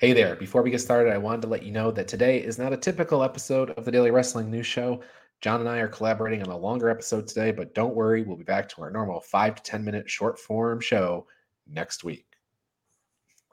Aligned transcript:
Hey 0.00 0.12
there. 0.12 0.36
Before 0.36 0.62
we 0.62 0.70
get 0.70 0.80
started, 0.80 1.12
I 1.12 1.18
wanted 1.18 1.42
to 1.42 1.48
let 1.48 1.64
you 1.64 1.72
know 1.72 1.90
that 1.90 2.06
today 2.06 2.38
is 2.38 2.56
not 2.56 2.72
a 2.72 2.76
typical 2.76 3.24
episode 3.24 3.70
of 3.70 3.84
the 3.84 3.90
Daily 3.90 4.12
Wrestling 4.12 4.48
News 4.48 4.64
Show. 4.64 5.00
John 5.40 5.58
and 5.58 5.68
I 5.68 5.78
are 5.78 5.88
collaborating 5.88 6.40
on 6.40 6.52
a 6.52 6.56
longer 6.56 6.88
episode 6.88 7.26
today, 7.26 7.50
but 7.50 7.74
don't 7.74 7.96
worry, 7.96 8.22
we'll 8.22 8.36
be 8.36 8.44
back 8.44 8.68
to 8.68 8.82
our 8.82 8.92
normal 8.92 9.18
five 9.18 9.56
to 9.56 9.62
10 9.64 9.84
minute 9.84 10.08
short 10.08 10.38
form 10.38 10.78
show 10.78 11.26
next 11.66 12.04
week. 12.04 12.26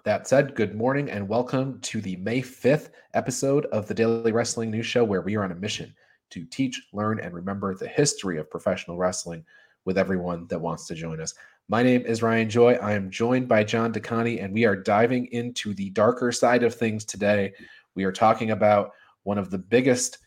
That 0.04 0.28
said, 0.28 0.54
good 0.54 0.76
morning 0.76 1.10
and 1.10 1.28
welcome 1.28 1.80
to 1.82 2.00
the 2.00 2.16
May 2.18 2.44
5th 2.44 2.92
episode 3.16 3.66
of 3.72 3.88
the 3.88 3.96
Daily 3.96 4.32
Wrestling 4.32 4.70
News 4.70 4.86
Show, 4.86 5.04
where 5.04 5.22
we 5.22 5.36
are 5.38 5.44
on 5.44 5.52
a 5.52 5.56
mission 5.56 5.96
to 6.30 6.46
teach, 6.46 6.80
learn, 6.94 7.20
and 7.20 7.34
remember 7.34 7.74
the 7.74 7.88
history 7.88 8.38
of 8.38 8.52
professional 8.52 8.98
wrestling 8.98 9.44
with 9.84 9.98
everyone 9.98 10.46
that 10.50 10.62
wants 10.62 10.86
to 10.86 10.94
join 10.94 11.20
us. 11.20 11.34
My 11.68 11.82
name 11.82 12.06
is 12.06 12.22
Ryan 12.22 12.48
Joy. 12.48 12.74
I 12.74 12.94
am 12.94 13.10
joined 13.10 13.48
by 13.48 13.64
John 13.64 13.92
DeConi, 13.92 14.44
and 14.44 14.54
we 14.54 14.66
are 14.66 14.76
diving 14.76 15.26
into 15.32 15.74
the 15.74 15.90
darker 15.90 16.32
side 16.32 16.62
of 16.62 16.76
things 16.76 17.04
today. 17.04 17.54
We 17.96 18.04
are 18.04 18.12
talking 18.12 18.52
about 18.52 18.92
one 19.24 19.40
of 19.40 19.50
the 19.50 19.58
biggest 19.58 20.20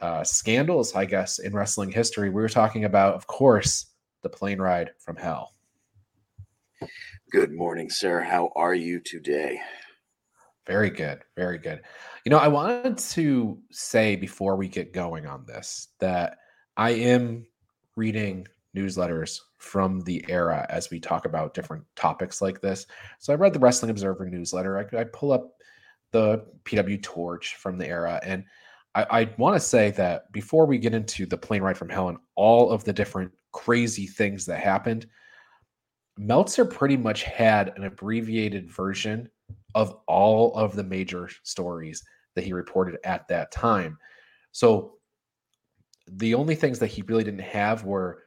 uh, 0.00 0.22
scandals, 0.22 0.94
I 0.94 1.04
guess, 1.04 1.40
in 1.40 1.52
wrestling 1.52 1.90
history. 1.90 2.30
We 2.30 2.40
are 2.40 2.48
talking 2.48 2.84
about, 2.84 3.16
of 3.16 3.26
course, 3.26 3.86
the 4.22 4.28
plane 4.28 4.60
ride 4.60 4.92
from 5.00 5.16
hell. 5.16 5.54
Good 7.32 7.50
morning, 7.50 7.90
sir. 7.90 8.20
How 8.20 8.52
are 8.54 8.74
you 8.74 9.00
today? 9.00 9.60
Very 10.68 10.90
good. 10.90 11.18
Very 11.34 11.58
good. 11.58 11.82
You 12.24 12.30
know, 12.30 12.38
I 12.38 12.46
wanted 12.46 12.98
to 12.98 13.58
say 13.72 14.14
before 14.14 14.54
we 14.54 14.68
get 14.68 14.92
going 14.92 15.26
on 15.26 15.46
this 15.46 15.88
that 15.98 16.38
I 16.76 16.90
am 16.90 17.44
reading 17.96 18.46
newsletters 18.76 19.40
from 19.58 20.00
the 20.02 20.24
era 20.28 20.66
as 20.68 20.90
we 20.90 21.00
talk 21.00 21.24
about 21.24 21.54
different 21.54 21.84
topics 21.96 22.42
like 22.42 22.60
this. 22.60 22.86
So 23.18 23.32
I 23.32 23.36
read 23.36 23.52
the 23.52 23.58
Wrestling 23.58 23.90
Observer 23.90 24.28
newsletter. 24.28 24.78
I, 24.78 25.00
I 25.00 25.04
pull 25.04 25.32
up 25.32 25.54
the 26.12 26.44
PW 26.64 27.02
Torch 27.02 27.56
from 27.56 27.78
the 27.78 27.86
era, 27.86 28.20
and 28.22 28.44
I, 28.94 29.06
I 29.10 29.34
want 29.38 29.56
to 29.56 29.60
say 29.60 29.90
that 29.92 30.30
before 30.32 30.66
we 30.66 30.78
get 30.78 30.94
into 30.94 31.26
the 31.26 31.36
plane 31.36 31.62
ride 31.62 31.78
from 31.78 31.88
hell 31.88 32.08
and 32.08 32.18
all 32.34 32.70
of 32.70 32.84
the 32.84 32.92
different 32.92 33.32
crazy 33.52 34.06
things 34.06 34.46
that 34.46 34.60
happened, 34.60 35.06
Meltzer 36.18 36.64
pretty 36.64 36.96
much 36.96 37.22
had 37.22 37.72
an 37.76 37.84
abbreviated 37.84 38.70
version 38.70 39.28
of 39.74 39.98
all 40.06 40.54
of 40.54 40.74
the 40.74 40.84
major 40.84 41.28
stories 41.42 42.02
that 42.34 42.44
he 42.44 42.52
reported 42.52 42.98
at 43.04 43.28
that 43.28 43.52
time. 43.52 43.98
So 44.52 44.94
the 46.08 46.34
only 46.34 46.54
things 46.54 46.78
that 46.78 46.86
he 46.86 47.02
really 47.02 47.24
didn't 47.24 47.40
have 47.40 47.84
were 47.84 48.22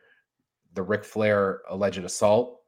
the 0.74 0.84
Ric 0.84 1.04
Flair 1.04 1.62
alleged 1.70 2.04
assault 2.04 2.62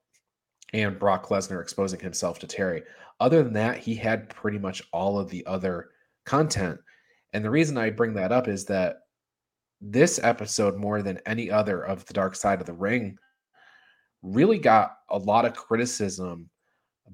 and 0.73 0.97
Brock 0.97 1.27
Lesnar 1.27 1.61
exposing 1.61 1.99
himself 1.99 2.39
to 2.39 2.47
Terri. 2.47 2.81
Other 3.19 3.43
than 3.43 3.53
that, 3.53 3.77
he 3.77 3.95
had 3.95 4.29
pretty 4.29 4.57
much 4.57 4.81
all 4.91 5.19
of 5.19 5.29
the 5.29 5.45
other 5.45 5.89
content. 6.25 6.79
And 7.33 7.43
the 7.43 7.49
reason 7.49 7.77
I 7.77 7.89
bring 7.89 8.13
that 8.15 8.31
up 8.31 8.47
is 8.47 8.65
that 8.65 8.97
this 9.79 10.19
episode, 10.21 10.77
more 10.77 11.01
than 11.01 11.19
any 11.25 11.49
other 11.49 11.83
of 11.83 12.05
the 12.05 12.13
Dark 12.13 12.35
Side 12.35 12.59
of 12.59 12.67
the 12.67 12.73
Ring, 12.73 13.17
really 14.21 14.59
got 14.59 14.97
a 15.09 15.17
lot 15.17 15.45
of 15.45 15.55
criticism, 15.55 16.49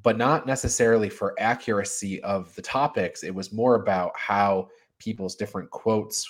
but 0.03 0.17
not 0.17 0.45
necessarily 0.45 1.09
for 1.09 1.35
accuracy 1.39 2.21
of 2.23 2.53
the 2.55 2.61
topics. 2.61 3.23
It 3.23 3.33
was 3.33 3.53
more 3.53 3.75
about 3.75 4.11
how 4.15 4.69
people's 4.99 5.35
different 5.35 5.69
quotes 5.69 6.29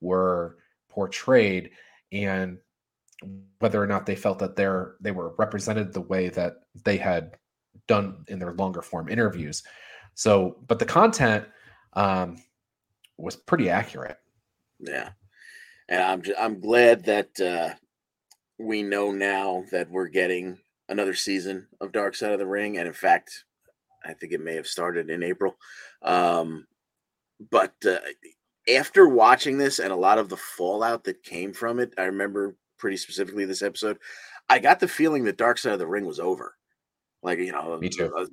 were 0.00 0.58
portrayed 0.88 1.70
and 2.12 2.58
whether 3.58 3.82
or 3.82 3.86
not 3.86 4.06
they 4.06 4.16
felt 4.16 4.38
that 4.40 4.56
they're 4.56 4.96
they 5.00 5.10
were 5.10 5.34
represented 5.38 5.92
the 5.92 6.00
way 6.00 6.28
that 6.30 6.54
they 6.84 6.96
had 6.96 7.36
done 7.86 8.24
in 8.28 8.38
their 8.38 8.54
longer 8.54 8.82
form 8.82 9.08
interviews. 9.08 9.62
So, 10.14 10.56
but 10.66 10.78
the 10.78 10.84
content 10.84 11.46
um, 11.94 12.36
was 13.16 13.36
pretty 13.36 13.70
accurate. 13.70 14.18
Yeah, 14.78 15.10
and 15.88 16.02
I'm 16.02 16.22
I'm 16.38 16.60
glad 16.60 17.04
that 17.04 17.40
uh, 17.40 17.74
we 18.58 18.82
know 18.82 19.12
now 19.12 19.64
that 19.70 19.90
we're 19.90 20.08
getting 20.08 20.58
another 20.88 21.14
season 21.14 21.68
of 21.80 21.92
Dark 21.92 22.14
Side 22.14 22.32
of 22.32 22.38
the 22.38 22.46
Ring, 22.46 22.78
and 22.78 22.86
in 22.86 22.94
fact, 22.94 23.44
I 24.04 24.12
think 24.12 24.32
it 24.32 24.40
may 24.40 24.54
have 24.56 24.66
started 24.66 25.10
in 25.10 25.22
April. 25.22 25.56
Um, 26.02 26.66
but 27.50 27.74
uh, 27.86 27.98
after 28.72 29.08
watching 29.08 29.58
this 29.58 29.78
and 29.78 29.92
a 29.92 29.96
lot 29.96 30.18
of 30.18 30.28
the 30.28 30.36
fallout 30.36 31.04
that 31.04 31.22
came 31.22 31.52
from 31.52 31.80
it, 31.80 31.94
I 31.98 32.04
remember 32.04 32.56
pretty 32.82 32.96
specifically 32.96 33.44
this 33.44 33.62
episode, 33.62 33.96
I 34.50 34.58
got 34.58 34.80
the 34.80 34.88
feeling 34.88 35.22
that 35.24 35.38
Dark 35.38 35.56
Side 35.56 35.72
of 35.72 35.78
the 35.78 35.86
Ring 35.86 36.04
was 36.04 36.18
over. 36.18 36.56
Like 37.22 37.38
you 37.38 37.52
know, 37.52 37.78
me 37.78 37.88
too. 37.88 38.12
A, 38.16 38.26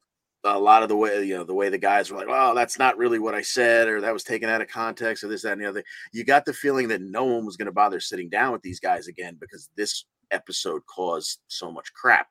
a, 0.43 0.57
lot 0.57 0.81
of 0.81 0.89
the 0.89 0.95
way 0.95 1.23
you 1.23 1.37
know 1.37 1.43
the 1.43 1.53
way 1.53 1.69
the 1.69 1.77
guys 1.77 2.09
were 2.09 2.17
like, 2.17 2.27
"Oh, 2.27 2.55
that's 2.55 2.79
not 2.79 2.97
really 2.97 3.19
what 3.19 3.35
I 3.35 3.43
said," 3.43 3.87
or 3.87 4.01
"That 4.01 4.11
was 4.11 4.23
taken 4.23 4.49
out 4.49 4.61
of 4.61 4.67
context," 4.67 5.23
or 5.23 5.27
this, 5.27 5.43
that, 5.43 5.53
and 5.53 5.61
the 5.61 5.69
other. 5.69 5.83
You 6.11 6.23
got 6.23 6.45
the 6.45 6.53
feeling 6.53 6.87
that 6.87 7.01
no 7.01 7.25
one 7.25 7.45
was 7.45 7.57
going 7.57 7.67
to 7.67 7.71
bother 7.71 7.99
sitting 7.99 8.27
down 8.27 8.51
with 8.51 8.63
these 8.63 8.79
guys 8.79 9.07
again 9.07 9.37
because 9.39 9.69
this 9.77 10.05
episode 10.31 10.81
caused 10.87 11.41
so 11.47 11.71
much 11.71 11.93
crap. 11.93 12.27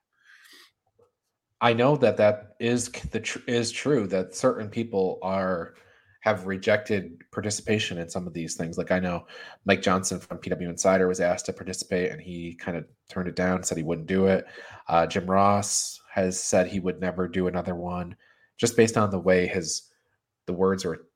I 1.60 1.72
know 1.72 1.96
that 1.98 2.16
that 2.16 2.56
is 2.58 2.88
the 2.88 3.20
tr- 3.20 3.38
is 3.46 3.70
true 3.70 4.08
that 4.08 4.34
certain 4.34 4.68
people 4.68 5.20
are 5.22 5.74
have 6.20 6.46
rejected 6.46 7.22
participation 7.30 7.98
in 7.98 8.08
some 8.08 8.26
of 8.26 8.34
these 8.34 8.54
things. 8.54 8.76
Like 8.76 8.90
I 8.90 8.98
know 8.98 9.26
Mike 9.64 9.82
Johnson 9.82 10.18
from 10.18 10.38
PW 10.38 10.68
Insider 10.68 11.06
was 11.06 11.20
asked 11.20 11.46
to 11.46 11.52
participate 11.52 12.10
and 12.10 12.20
he 12.20 12.54
kind 12.54 12.76
of 12.76 12.84
turned 13.08 13.28
it 13.28 13.36
down, 13.36 13.62
said 13.62 13.78
he 13.78 13.84
wouldn't 13.84 14.08
do 14.08 14.26
it. 14.26 14.46
Uh, 14.88 15.06
Jim 15.06 15.26
Ross 15.26 16.00
has 16.12 16.40
said 16.42 16.66
he 16.66 16.80
would 16.80 17.00
never 17.00 17.28
do 17.28 17.46
another 17.46 17.74
one 17.74 18.16
just 18.56 18.76
based 18.76 18.96
on 18.96 19.10
the 19.10 19.18
way 19.18 19.46
his 19.46 19.90
the 20.46 20.52
words 20.52 20.84
were 20.84 21.06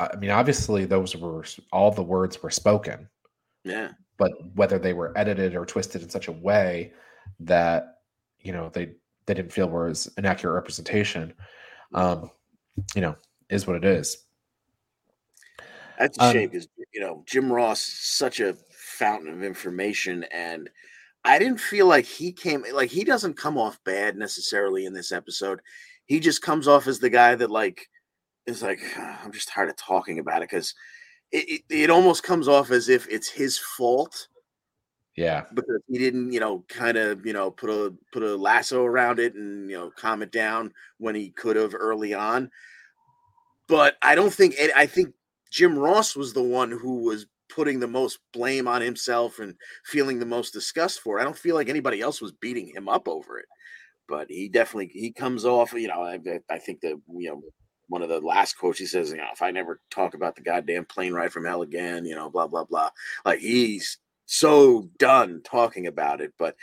I 0.00 0.16
mean 0.16 0.30
obviously 0.30 0.84
those 0.84 1.14
were 1.14 1.44
all 1.72 1.90
the 1.90 2.02
words 2.02 2.42
were 2.42 2.50
spoken. 2.50 3.08
Yeah. 3.64 3.92
But 4.16 4.32
whether 4.54 4.78
they 4.78 4.94
were 4.94 5.16
edited 5.16 5.54
or 5.54 5.64
twisted 5.64 6.02
in 6.02 6.08
such 6.08 6.26
a 6.26 6.32
way 6.32 6.92
that 7.40 7.98
you 8.40 8.52
know 8.52 8.70
they 8.72 8.94
they 9.26 9.34
didn't 9.34 9.52
feel 9.52 9.68
was 9.68 10.12
an 10.16 10.24
accurate 10.24 10.54
representation 10.54 11.34
um 11.94 12.30
you 12.94 13.00
know 13.00 13.14
is 13.50 13.66
what 13.66 13.76
it 13.76 13.84
is. 13.84 14.24
That's 15.98 16.16
a 16.18 16.24
um, 16.24 16.32
shame 16.32 16.48
because 16.50 16.68
you 16.92 17.00
know 17.00 17.24
Jim 17.26 17.52
Ross 17.52 17.80
such 17.80 18.40
a 18.40 18.56
fountain 18.70 19.32
of 19.32 19.42
information, 19.42 20.24
and 20.32 20.70
I 21.24 21.38
didn't 21.38 21.60
feel 21.60 21.86
like 21.86 22.04
he 22.04 22.32
came 22.32 22.64
like 22.72 22.90
he 22.90 23.04
doesn't 23.04 23.36
come 23.36 23.58
off 23.58 23.82
bad 23.84 24.16
necessarily 24.16 24.86
in 24.86 24.92
this 24.92 25.12
episode. 25.12 25.60
He 26.06 26.20
just 26.20 26.40
comes 26.40 26.68
off 26.68 26.86
as 26.86 27.00
the 27.00 27.10
guy 27.10 27.34
that 27.34 27.50
like 27.50 27.88
is 28.46 28.62
like 28.62 28.80
I'm 28.96 29.32
just 29.32 29.48
tired 29.48 29.70
of 29.70 29.76
talking 29.76 30.18
about 30.20 30.42
it 30.42 30.50
because 30.50 30.74
it, 31.32 31.48
it, 31.48 31.62
it 31.68 31.90
almost 31.90 32.22
comes 32.22 32.48
off 32.48 32.70
as 32.70 32.88
if 32.88 33.08
it's 33.08 33.28
his 33.28 33.58
fault. 33.58 34.28
Yeah, 35.16 35.46
because 35.52 35.82
he 35.88 35.98
didn't, 35.98 36.30
you 36.30 36.38
know, 36.38 36.64
kind 36.68 36.96
of, 36.96 37.26
you 37.26 37.32
know, 37.32 37.50
put 37.50 37.70
a 37.70 37.92
put 38.12 38.22
a 38.22 38.36
lasso 38.36 38.84
around 38.84 39.18
it 39.18 39.34
and 39.34 39.68
you 39.68 39.76
know 39.76 39.90
calm 39.96 40.22
it 40.22 40.30
down 40.30 40.72
when 40.98 41.16
he 41.16 41.30
could 41.30 41.56
have 41.56 41.74
early 41.74 42.14
on 42.14 42.50
but 43.68 43.96
I 44.02 44.14
don't 44.14 44.32
think 44.32 44.56
I 44.74 44.86
think 44.86 45.14
Jim 45.50 45.78
Ross 45.78 46.16
was 46.16 46.32
the 46.32 46.42
one 46.42 46.70
who 46.70 47.02
was 47.04 47.26
putting 47.48 47.80
the 47.80 47.88
most 47.88 48.18
blame 48.32 48.68
on 48.68 48.82
himself 48.82 49.38
and 49.38 49.54
feeling 49.84 50.18
the 50.18 50.26
most 50.26 50.52
disgust 50.52 51.00
for. 51.00 51.18
It. 51.18 51.22
I 51.22 51.24
don't 51.24 51.38
feel 51.38 51.54
like 51.54 51.68
anybody 51.68 52.00
else 52.00 52.20
was 52.20 52.32
beating 52.32 52.68
him 52.68 52.88
up 52.88 53.08
over 53.08 53.38
it, 53.38 53.46
but 54.06 54.30
he 54.30 54.48
definitely 54.48 54.90
he 54.92 55.12
comes 55.12 55.44
off. 55.44 55.72
You 55.72 55.88
know, 55.88 56.02
I, 56.02 56.18
I 56.50 56.58
think 56.58 56.80
that 56.80 57.00
you 57.08 57.30
know 57.30 57.42
one 57.88 58.02
of 58.02 58.08
the 58.08 58.20
last 58.20 58.58
quotes 58.58 58.78
he 58.78 58.86
says, 58.86 59.10
you 59.10 59.16
know, 59.16 59.28
if 59.32 59.42
I 59.42 59.50
never 59.50 59.80
talk 59.90 60.14
about 60.14 60.36
the 60.36 60.42
goddamn 60.42 60.84
plane 60.84 61.12
ride 61.12 61.32
from 61.32 61.44
hell 61.44 61.62
again, 61.62 62.04
you 62.04 62.14
know, 62.14 62.30
blah 62.30 62.46
blah 62.46 62.64
blah. 62.64 62.90
Like 63.24 63.40
he's 63.40 63.98
so 64.26 64.90
done 64.98 65.40
talking 65.44 65.86
about 65.86 66.20
it, 66.20 66.32
but 66.38 66.54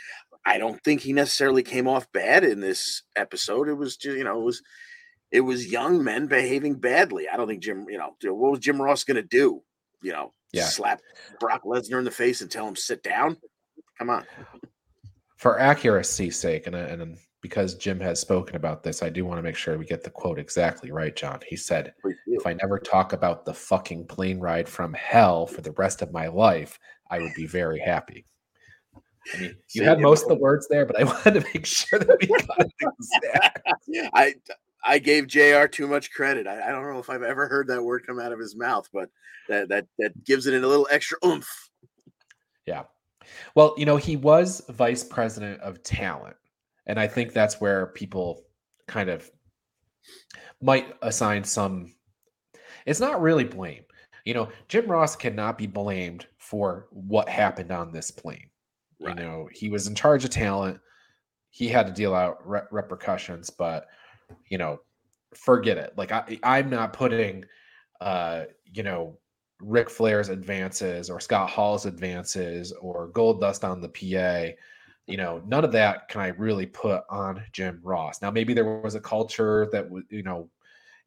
I 0.44 0.58
don't 0.58 0.82
think 0.84 1.00
he 1.00 1.12
necessarily 1.12 1.64
came 1.64 1.88
off 1.88 2.10
bad 2.12 2.44
in 2.44 2.60
this 2.60 3.02
episode. 3.16 3.68
It 3.68 3.74
was 3.74 3.96
just, 3.96 4.16
you 4.16 4.22
know, 4.22 4.38
it 4.40 4.44
was 4.44 4.62
it 5.36 5.44
was 5.44 5.70
young 5.70 6.02
men 6.02 6.26
behaving 6.26 6.76
badly. 6.76 7.28
I 7.28 7.36
don't 7.36 7.46
think 7.46 7.62
Jim, 7.62 7.84
you 7.90 7.98
know, 7.98 8.16
what 8.32 8.52
was 8.52 8.60
Jim 8.60 8.80
Ross 8.80 9.04
going 9.04 9.16
to 9.16 9.22
do? 9.22 9.62
You 10.00 10.12
know, 10.12 10.32
yeah. 10.54 10.64
slap 10.64 11.02
Brock 11.38 11.64
Lesnar 11.64 11.98
in 11.98 12.04
the 12.04 12.10
face 12.10 12.40
and 12.40 12.50
tell 12.50 12.66
him 12.66 12.74
sit 12.74 13.02
down. 13.02 13.36
Come 13.98 14.08
on. 14.08 14.24
For 15.36 15.60
accuracy's 15.60 16.38
sake, 16.38 16.66
and 16.66 16.74
and 16.74 17.18
because 17.42 17.74
Jim 17.74 18.00
has 18.00 18.18
spoken 18.18 18.56
about 18.56 18.82
this, 18.82 19.02
I 19.02 19.10
do 19.10 19.26
want 19.26 19.36
to 19.36 19.42
make 19.42 19.56
sure 19.56 19.76
we 19.76 19.84
get 19.84 20.02
the 20.02 20.08
quote 20.08 20.38
exactly 20.38 20.90
right, 20.90 21.14
John. 21.14 21.40
He 21.46 21.56
said, 21.56 21.92
"If 22.26 22.46
I 22.46 22.54
never 22.54 22.78
talk 22.78 23.12
about 23.12 23.44
the 23.44 23.52
fucking 23.52 24.06
plane 24.06 24.40
ride 24.40 24.70
from 24.70 24.94
hell 24.94 25.46
for 25.46 25.60
the 25.60 25.72
rest 25.72 26.00
of 26.00 26.12
my 26.12 26.28
life, 26.28 26.78
I 27.10 27.18
would 27.18 27.34
be 27.34 27.46
very 27.46 27.78
happy." 27.78 28.24
I 29.34 29.40
mean, 29.40 29.56
you 29.74 29.84
had 29.84 30.00
most 30.00 30.22
of 30.22 30.28
the 30.28 30.36
words 30.36 30.66
there, 30.68 30.86
but 30.86 30.98
I 30.98 31.04
wanted 31.04 31.34
to 31.34 31.46
make 31.52 31.66
sure 31.66 31.98
that 31.98 32.16
we 32.18 32.26
got 32.26 32.60
it 32.60 32.72
exact. 32.80 33.68
I 34.14 34.34
I 34.86 34.98
gave 34.98 35.26
Jr. 35.26 35.66
too 35.66 35.88
much 35.88 36.12
credit. 36.12 36.46
I, 36.46 36.68
I, 36.68 36.70
don't 36.70 36.90
know 36.90 36.98
if 36.98 37.10
I've 37.10 37.22
ever 37.22 37.48
heard 37.48 37.66
that 37.68 37.82
word 37.82 38.06
come 38.06 38.20
out 38.20 38.32
of 38.32 38.38
his 38.38 38.56
mouth, 38.56 38.88
but 38.92 39.10
that 39.48 39.68
that 39.68 39.86
that 39.98 40.24
gives 40.24 40.46
it 40.46 40.62
a 40.62 40.66
little 40.66 40.88
extra 40.90 41.18
oomph. 41.24 41.70
Yeah. 42.66 42.84
Well, 43.54 43.74
you 43.76 43.84
know, 43.84 43.96
he 43.96 44.16
was 44.16 44.62
vice 44.68 45.02
president 45.02 45.60
of 45.60 45.82
talent, 45.82 46.36
and 46.86 46.98
I 46.98 47.08
think 47.08 47.32
that's 47.32 47.60
where 47.60 47.86
people 47.88 48.44
kind 48.86 49.10
of 49.10 49.28
might 50.62 50.94
assign 51.02 51.44
some. 51.44 51.94
It's 52.86 53.00
not 53.00 53.20
really 53.20 53.44
blame. 53.44 53.82
You 54.24 54.34
know, 54.34 54.48
Jim 54.68 54.86
Ross 54.86 55.16
cannot 55.16 55.58
be 55.58 55.66
blamed 55.66 56.26
for 56.38 56.88
what 56.90 57.28
happened 57.28 57.72
on 57.72 57.92
this 57.92 58.10
plane. 58.10 58.50
Right. 59.00 59.16
You 59.16 59.22
know, 59.22 59.48
he 59.52 59.68
was 59.68 59.86
in 59.86 59.94
charge 59.94 60.24
of 60.24 60.30
talent. 60.30 60.80
He 61.50 61.68
had 61.68 61.86
to 61.86 61.92
deal 61.92 62.14
out 62.14 62.46
re- 62.48 62.62
repercussions, 62.70 63.50
but 63.50 63.88
you 64.48 64.58
know, 64.58 64.80
forget 65.34 65.78
it. 65.78 65.94
Like 65.96 66.12
I, 66.12 66.38
I'm 66.42 66.70
not 66.70 66.92
putting, 66.92 67.44
uh, 68.00 68.44
you 68.72 68.82
know, 68.82 69.18
Ric 69.60 69.88
Flair's 69.88 70.28
advances 70.28 71.08
or 71.08 71.20
Scott 71.20 71.48
Hall's 71.48 71.86
advances 71.86 72.72
or 72.72 73.08
Goldust 73.10 73.68
on 73.68 73.80
the 73.80 73.88
PA. 73.88 74.54
You 75.06 75.16
know, 75.16 75.40
none 75.46 75.64
of 75.64 75.72
that 75.72 76.08
can 76.08 76.20
I 76.20 76.28
really 76.28 76.66
put 76.66 77.02
on 77.08 77.42
Jim 77.52 77.80
Ross. 77.82 78.20
Now, 78.20 78.30
maybe 78.30 78.54
there 78.54 78.80
was 78.80 78.96
a 78.96 79.00
culture 79.00 79.68
that 79.72 79.88
was, 79.88 80.02
you 80.10 80.22
know, 80.22 80.50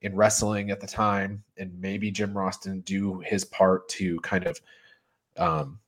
in 0.01 0.15
wrestling 0.15 0.71
at 0.71 0.79
the 0.79 0.87
time, 0.87 1.43
and 1.57 1.77
maybe 1.79 2.09
Jim 2.09 2.35
Ross 2.35 2.57
didn't 2.59 2.85
do 2.85 3.19
his 3.19 3.43
part 3.45 3.89
to 3.89 4.19
kind 4.21 4.45
of 4.45 4.61
um, 5.37 5.79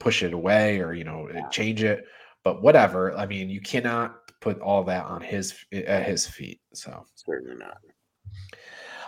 push 0.00 0.22
it 0.22 0.32
away 0.32 0.80
or 0.80 0.92
you 0.92 1.04
know 1.04 1.28
yeah. 1.32 1.48
change 1.48 1.82
it. 1.82 2.04
But 2.42 2.62
whatever. 2.62 3.16
I 3.16 3.26
mean, 3.26 3.48
you 3.48 3.60
cannot 3.60 4.23
put 4.44 4.60
all 4.60 4.84
that 4.84 5.06
on 5.06 5.22
his 5.22 5.54
at 5.72 6.06
his 6.06 6.26
feet. 6.26 6.60
So 6.74 7.04
certainly 7.14 7.56
not. 7.56 7.78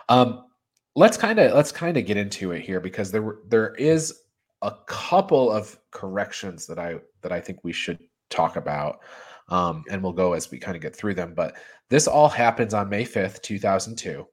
Um, 0.08 0.46
let's 0.94 1.18
kind 1.18 1.38
of 1.38 1.54
let's 1.54 1.70
kind 1.70 1.96
of 1.96 2.06
get 2.06 2.16
into 2.16 2.52
it 2.52 2.62
here 2.62 2.80
because 2.80 3.12
there 3.12 3.22
were 3.22 3.40
there 3.48 3.74
is 3.74 4.22
a 4.62 4.72
couple 4.86 5.50
of 5.52 5.78
corrections 5.90 6.66
that 6.66 6.78
I 6.78 6.96
that 7.20 7.32
I 7.32 7.40
think 7.40 7.62
we 7.62 7.72
should 7.72 7.98
talk 8.30 8.56
about. 8.56 9.00
Um, 9.48 9.84
and 9.90 10.02
we'll 10.02 10.12
go 10.12 10.32
as 10.32 10.50
we 10.50 10.58
kind 10.58 10.74
of 10.74 10.82
get 10.82 10.96
through 10.96 11.14
them. 11.14 11.32
But 11.34 11.54
this 11.88 12.08
all 12.08 12.28
happens 12.28 12.74
on 12.74 12.88
May 12.88 13.04
5th, 13.04 13.42
2002. 13.42 14.26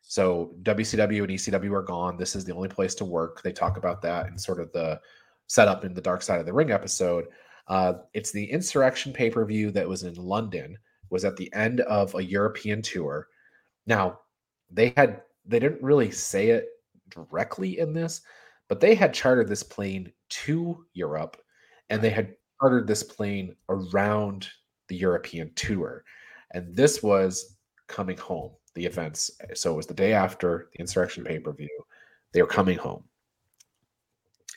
So 0.00 0.54
WCW 0.62 1.20
and 1.20 1.28
ECW 1.28 1.72
are 1.72 1.82
gone. 1.82 2.16
This 2.16 2.34
is 2.34 2.46
the 2.46 2.54
only 2.54 2.68
place 2.68 2.94
to 2.94 3.04
work. 3.04 3.42
They 3.42 3.52
talk 3.52 3.76
about 3.76 4.00
that 4.02 4.28
in 4.28 4.38
sort 4.38 4.58
of 4.58 4.72
the 4.72 4.98
setup 5.48 5.84
in 5.84 5.92
the 5.92 6.00
Dark 6.00 6.22
Side 6.22 6.40
of 6.40 6.46
the 6.46 6.52
Ring 6.52 6.70
episode. 6.70 7.26
Uh, 7.68 7.94
it's 8.14 8.32
the 8.32 8.44
Insurrection 8.50 9.12
pay 9.12 9.30
per 9.30 9.44
view 9.44 9.70
that 9.70 9.88
was 9.88 10.02
in 10.02 10.14
London. 10.14 10.78
Was 11.10 11.24
at 11.24 11.36
the 11.36 11.52
end 11.52 11.80
of 11.80 12.14
a 12.14 12.24
European 12.24 12.80
tour. 12.80 13.28
Now 13.86 14.20
they 14.70 14.94
had 14.96 15.22
they 15.44 15.58
didn't 15.58 15.82
really 15.82 16.10
say 16.10 16.48
it 16.48 16.68
directly 17.10 17.78
in 17.78 17.92
this, 17.92 18.22
but 18.68 18.80
they 18.80 18.94
had 18.94 19.12
chartered 19.12 19.48
this 19.48 19.62
plane 19.62 20.10
to 20.30 20.86
Europe, 20.94 21.36
and 21.90 22.00
they 22.00 22.10
had 22.10 22.34
chartered 22.60 22.86
this 22.86 23.02
plane 23.02 23.54
around 23.68 24.48
the 24.88 24.96
European 24.96 25.52
tour, 25.54 26.04
and 26.52 26.74
this 26.74 27.02
was 27.02 27.56
coming 27.88 28.16
home. 28.16 28.52
The 28.74 28.86
events. 28.86 29.30
So 29.52 29.74
it 29.74 29.76
was 29.76 29.86
the 29.86 29.92
day 29.92 30.14
after 30.14 30.70
the 30.72 30.80
Insurrection 30.80 31.24
pay 31.24 31.38
per 31.38 31.52
view. 31.52 31.84
They 32.32 32.40
were 32.40 32.48
coming 32.48 32.78
home. 32.78 33.04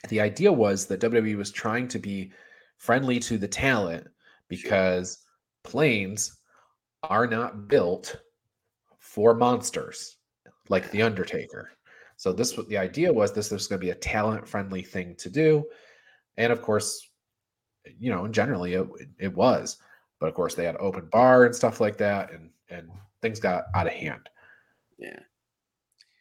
The 0.08 0.20
idea 0.20 0.50
was 0.50 0.86
that 0.86 1.00
WWE 1.00 1.36
was 1.36 1.50
trying 1.50 1.88
to 1.88 1.98
be 1.98 2.32
friendly 2.78 3.18
to 3.20 3.38
the 3.38 3.48
talent 3.48 4.06
because 4.48 5.24
planes 5.64 6.38
are 7.02 7.26
not 7.26 7.68
built 7.68 8.16
for 8.98 9.34
monsters 9.34 10.16
like 10.68 10.90
the 10.90 11.02
Undertaker. 11.02 11.70
So 12.16 12.32
this 12.32 12.58
the 12.68 12.78
idea 12.78 13.12
was 13.12 13.32
this 13.32 13.50
was 13.50 13.66
going 13.66 13.80
to 13.80 13.84
be 13.84 13.90
a 13.90 13.96
talent 13.96 14.48
friendly 14.48 14.82
thing 14.82 15.14
to 15.16 15.28
do, 15.28 15.64
and 16.36 16.52
of 16.52 16.62
course, 16.62 17.08
you 17.98 18.10
know, 18.10 18.26
generally 18.26 18.74
it, 18.74 18.86
it 19.18 19.34
was, 19.34 19.76
but 20.18 20.28
of 20.28 20.34
course 20.34 20.54
they 20.54 20.64
had 20.64 20.76
open 20.76 21.08
bar 21.12 21.44
and 21.44 21.54
stuff 21.54 21.80
like 21.80 21.98
that, 21.98 22.32
and 22.32 22.50
and 22.70 22.88
things 23.20 23.38
got 23.38 23.64
out 23.74 23.86
of 23.86 23.92
hand. 23.92 24.28
Yeah. 24.98 25.20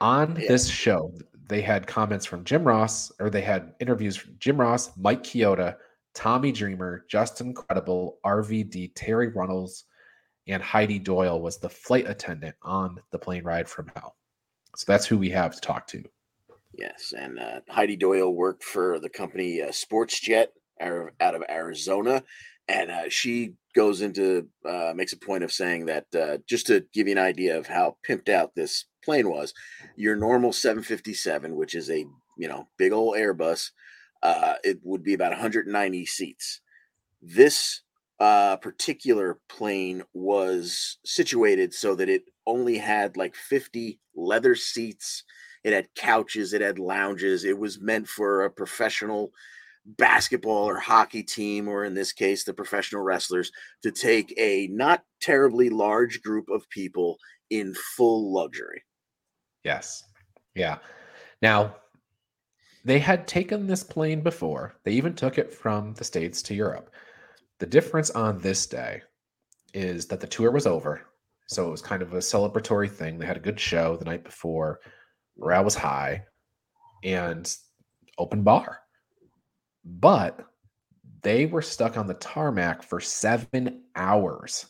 On 0.01 0.35
yeah. 0.35 0.47
this 0.49 0.67
show, 0.67 1.13
they 1.47 1.61
had 1.61 1.87
comments 1.87 2.25
from 2.25 2.43
Jim 2.43 2.63
Ross, 2.63 3.11
or 3.19 3.29
they 3.29 3.41
had 3.41 3.73
interviews 3.79 4.17
from 4.17 4.35
Jim 4.39 4.59
Ross, 4.59 4.91
Mike 4.97 5.23
Chioda, 5.23 5.77
Tommy 6.15 6.51
Dreamer, 6.51 7.05
Justin 7.07 7.53
Credible, 7.53 8.17
RVD, 8.25 8.93
Terri 8.93 9.35
Runnels, 9.35 9.83
and 10.47 10.63
Heidi 10.63 10.97
Doyle 10.97 11.41
was 11.41 11.57
the 11.57 11.69
flight 11.69 12.07
attendant 12.07 12.55
on 12.63 12.99
the 13.11 13.19
plane 13.19 13.43
ride 13.43 13.67
from 13.67 13.91
hell. 13.95 14.15
So 14.75 14.85
that's 14.87 15.05
who 15.05 15.17
we 15.17 15.29
have 15.31 15.53
to 15.53 15.61
talk 15.61 15.87
to. 15.87 16.03
Yes, 16.73 17.13
and 17.17 17.39
uh, 17.39 17.61
Heidi 17.69 17.95
Doyle 17.95 18.33
worked 18.33 18.63
for 18.63 18.99
the 18.99 19.09
company 19.09 19.61
uh, 19.61 19.71
Sports 19.71 20.19
Jet 20.19 20.51
out 20.81 21.35
of 21.35 21.43
Arizona, 21.49 22.23
and 22.67 22.91
uh, 22.91 23.09
she 23.09 23.53
goes 23.75 24.01
into 24.01 24.47
uh, 24.67 24.93
makes 24.95 25.13
a 25.13 25.17
point 25.17 25.43
of 25.43 25.51
saying 25.51 25.85
that 25.85 26.05
uh, 26.15 26.37
just 26.47 26.67
to 26.67 26.85
give 26.93 27.07
you 27.07 27.13
an 27.13 27.19
idea 27.19 27.57
of 27.57 27.67
how 27.67 27.97
pimped 28.07 28.29
out 28.29 28.55
this 28.55 28.85
plane 29.03 29.29
was, 29.29 29.53
your 29.95 30.15
normal 30.15 30.51
757, 30.51 31.55
which 31.55 31.75
is 31.75 31.89
a 31.89 32.05
you 32.37 32.47
know 32.47 32.67
big 32.77 32.91
old 32.91 33.15
Airbus, 33.15 33.69
uh, 34.25 34.55
it 34.63 34.79
would 34.81 35.03
be 35.03 35.13
about 35.13 35.31
190 35.31 36.03
seats. 36.07 36.61
This 37.21 37.81
uh, 38.19 38.57
particular 38.57 39.39
plane 39.49 40.01
was 40.15 40.97
situated 41.05 41.75
so 41.75 41.93
that 41.93 42.09
it 42.09 42.23
only 42.47 42.79
had 42.79 43.17
like 43.17 43.35
50 43.35 43.99
leather 44.15 44.55
seats. 44.55 45.23
It 45.63 45.73
had 45.73 45.93
couches, 45.95 46.53
it 46.53 46.61
had 46.61 46.79
lounges. 46.79 47.43
It 47.43 47.59
was 47.59 47.79
meant 47.79 48.07
for 48.07 48.43
a 48.43 48.49
professional 48.49 49.29
basketball 49.85 50.67
or 50.67 50.79
hockey 50.79 51.21
team, 51.21 51.67
or 51.67 51.85
in 51.85 51.93
this 51.93 52.11
case, 52.11 52.45
the 52.45 52.53
professional 52.53 53.03
wrestlers, 53.03 53.51
to 53.83 53.91
take 53.91 54.33
a 54.39 54.67
not 54.71 55.03
terribly 55.21 55.69
large 55.69 56.23
group 56.23 56.49
of 56.49 56.67
people 56.71 57.17
in 57.51 57.75
full 57.95 58.33
luxury. 58.33 58.81
Yes. 59.63 60.03
Yeah. 60.55 60.79
Now, 61.43 61.75
they 62.85 62.99
had 62.99 63.27
taken 63.27 63.65
this 63.65 63.83
plane 63.83 64.21
before. 64.21 64.75
They 64.83 64.91
even 64.91 65.15
took 65.15 65.39
it 65.39 65.51
from 65.51 65.95
the 65.95 66.03
States 66.03 66.43
to 66.43 66.53
Europe. 66.55 66.91
The 67.59 67.65
difference 67.65 68.11
on 68.11 68.39
this 68.39 68.67
day 68.67 69.01
is 69.73 70.05
that 70.07 70.21
the 70.21 70.27
tour 70.27 70.51
was 70.51 70.67
over. 70.67 71.01
So 71.47 71.67
it 71.67 71.71
was 71.71 71.81
kind 71.81 72.03
of 72.03 72.13
a 72.13 72.17
celebratory 72.17 72.89
thing. 72.89 73.17
They 73.17 73.25
had 73.25 73.37
a 73.37 73.41
good 73.41 73.59
show 73.59 73.97
the 73.97 74.05
night 74.05 74.23
before. 74.23 74.79
Morale 75.37 75.63
was 75.63 75.75
high 75.75 76.23
and 77.03 77.53
open 78.19 78.43
bar. 78.43 78.79
But 79.83 80.39
they 81.23 81.47
were 81.47 81.63
stuck 81.63 81.97
on 81.97 82.05
the 82.05 82.13
tarmac 82.15 82.83
for 82.83 82.99
seven 82.99 83.83
hours. 83.95 84.67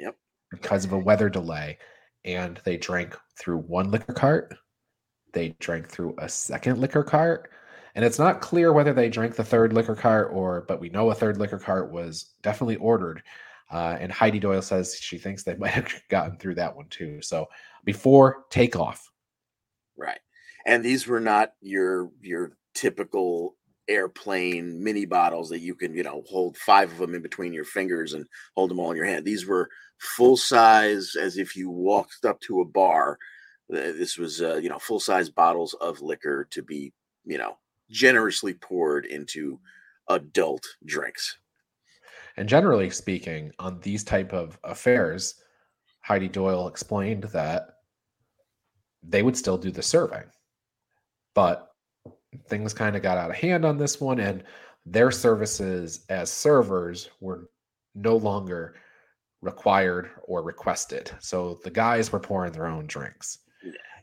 Yep. 0.00 0.16
Because 0.50 0.84
of 0.86 0.92
a 0.92 0.98
weather 0.98 1.28
delay. 1.28 1.78
And 2.24 2.58
they 2.64 2.78
drank 2.78 3.18
through 3.38 3.58
one 3.58 3.90
liquor 3.90 4.14
cart. 4.14 4.54
They 5.34 5.54
drank 5.58 5.88
through 5.88 6.14
a 6.18 6.28
second 6.28 6.78
liquor 6.80 7.02
cart. 7.02 7.50
And 7.94 8.04
it's 8.04 8.18
not 8.18 8.40
clear 8.40 8.72
whether 8.72 8.92
they 8.92 9.08
drank 9.08 9.36
the 9.36 9.44
third 9.44 9.72
liquor 9.72 9.94
cart 9.94 10.30
or, 10.32 10.64
but 10.66 10.80
we 10.80 10.88
know 10.88 11.10
a 11.10 11.14
third 11.14 11.36
liquor 11.36 11.58
cart 11.58 11.92
was 11.92 12.30
definitely 12.42 12.76
ordered. 12.76 13.22
Uh, 13.70 13.96
and 14.00 14.10
Heidi 14.10 14.38
Doyle 14.38 14.62
says 14.62 14.96
she 14.96 15.18
thinks 15.18 15.42
they 15.42 15.54
might 15.58 15.70
have 15.70 15.92
gotten 16.08 16.38
through 16.38 16.56
that 16.56 16.74
one 16.74 16.86
too. 16.88 17.20
So 17.22 17.48
before 17.84 18.44
takeoff. 18.50 19.10
Right. 19.96 20.20
And 20.66 20.82
these 20.84 21.06
were 21.06 21.20
not 21.20 21.52
your 21.60 22.10
your 22.22 22.56
typical 22.74 23.56
airplane 23.86 24.82
mini 24.82 25.04
bottles 25.04 25.50
that 25.50 25.60
you 25.60 25.74
can, 25.74 25.94
you 25.94 26.02
know, 26.02 26.22
hold 26.28 26.56
five 26.56 26.90
of 26.90 26.98
them 26.98 27.14
in 27.14 27.22
between 27.22 27.52
your 27.52 27.64
fingers 27.64 28.14
and 28.14 28.26
hold 28.56 28.70
them 28.70 28.80
all 28.80 28.90
in 28.90 28.96
your 28.96 29.06
hand. 29.06 29.24
These 29.24 29.46
were 29.46 29.68
full 29.98 30.36
size, 30.36 31.16
as 31.20 31.36
if 31.36 31.56
you 31.56 31.70
walked 31.70 32.24
up 32.24 32.40
to 32.42 32.60
a 32.60 32.64
bar. 32.64 33.18
This 33.68 34.18
was, 34.18 34.42
uh, 34.42 34.56
you 34.56 34.68
know, 34.68 34.78
full 34.78 35.00
size 35.00 35.30
bottles 35.30 35.74
of 35.74 36.00
liquor 36.00 36.46
to 36.50 36.62
be, 36.62 36.92
you 37.24 37.38
know, 37.38 37.56
generously 37.90 38.54
poured 38.54 39.06
into 39.06 39.58
adult 40.08 40.64
drinks. 40.84 41.38
And 42.36 42.48
generally 42.48 42.90
speaking, 42.90 43.52
on 43.58 43.80
these 43.80 44.04
type 44.04 44.32
of 44.32 44.58
affairs, 44.64 45.36
Heidi 46.00 46.28
Doyle 46.28 46.68
explained 46.68 47.24
that 47.24 47.68
they 49.02 49.22
would 49.22 49.36
still 49.36 49.56
do 49.56 49.70
the 49.70 49.82
serving, 49.82 50.24
but 51.34 51.70
things 52.48 52.74
kind 52.74 52.96
of 52.96 53.02
got 53.02 53.18
out 53.18 53.30
of 53.30 53.36
hand 53.36 53.64
on 53.64 53.78
this 53.78 54.00
one, 54.00 54.20
and 54.20 54.44
their 54.84 55.10
services 55.10 56.04
as 56.08 56.30
servers 56.30 57.08
were 57.20 57.48
no 57.94 58.16
longer 58.16 58.74
required 59.40 60.10
or 60.24 60.42
requested. 60.42 61.10
So 61.20 61.60
the 61.64 61.70
guys 61.70 62.12
were 62.12 62.20
pouring 62.20 62.52
their 62.52 62.66
own 62.66 62.86
drinks. 62.86 63.38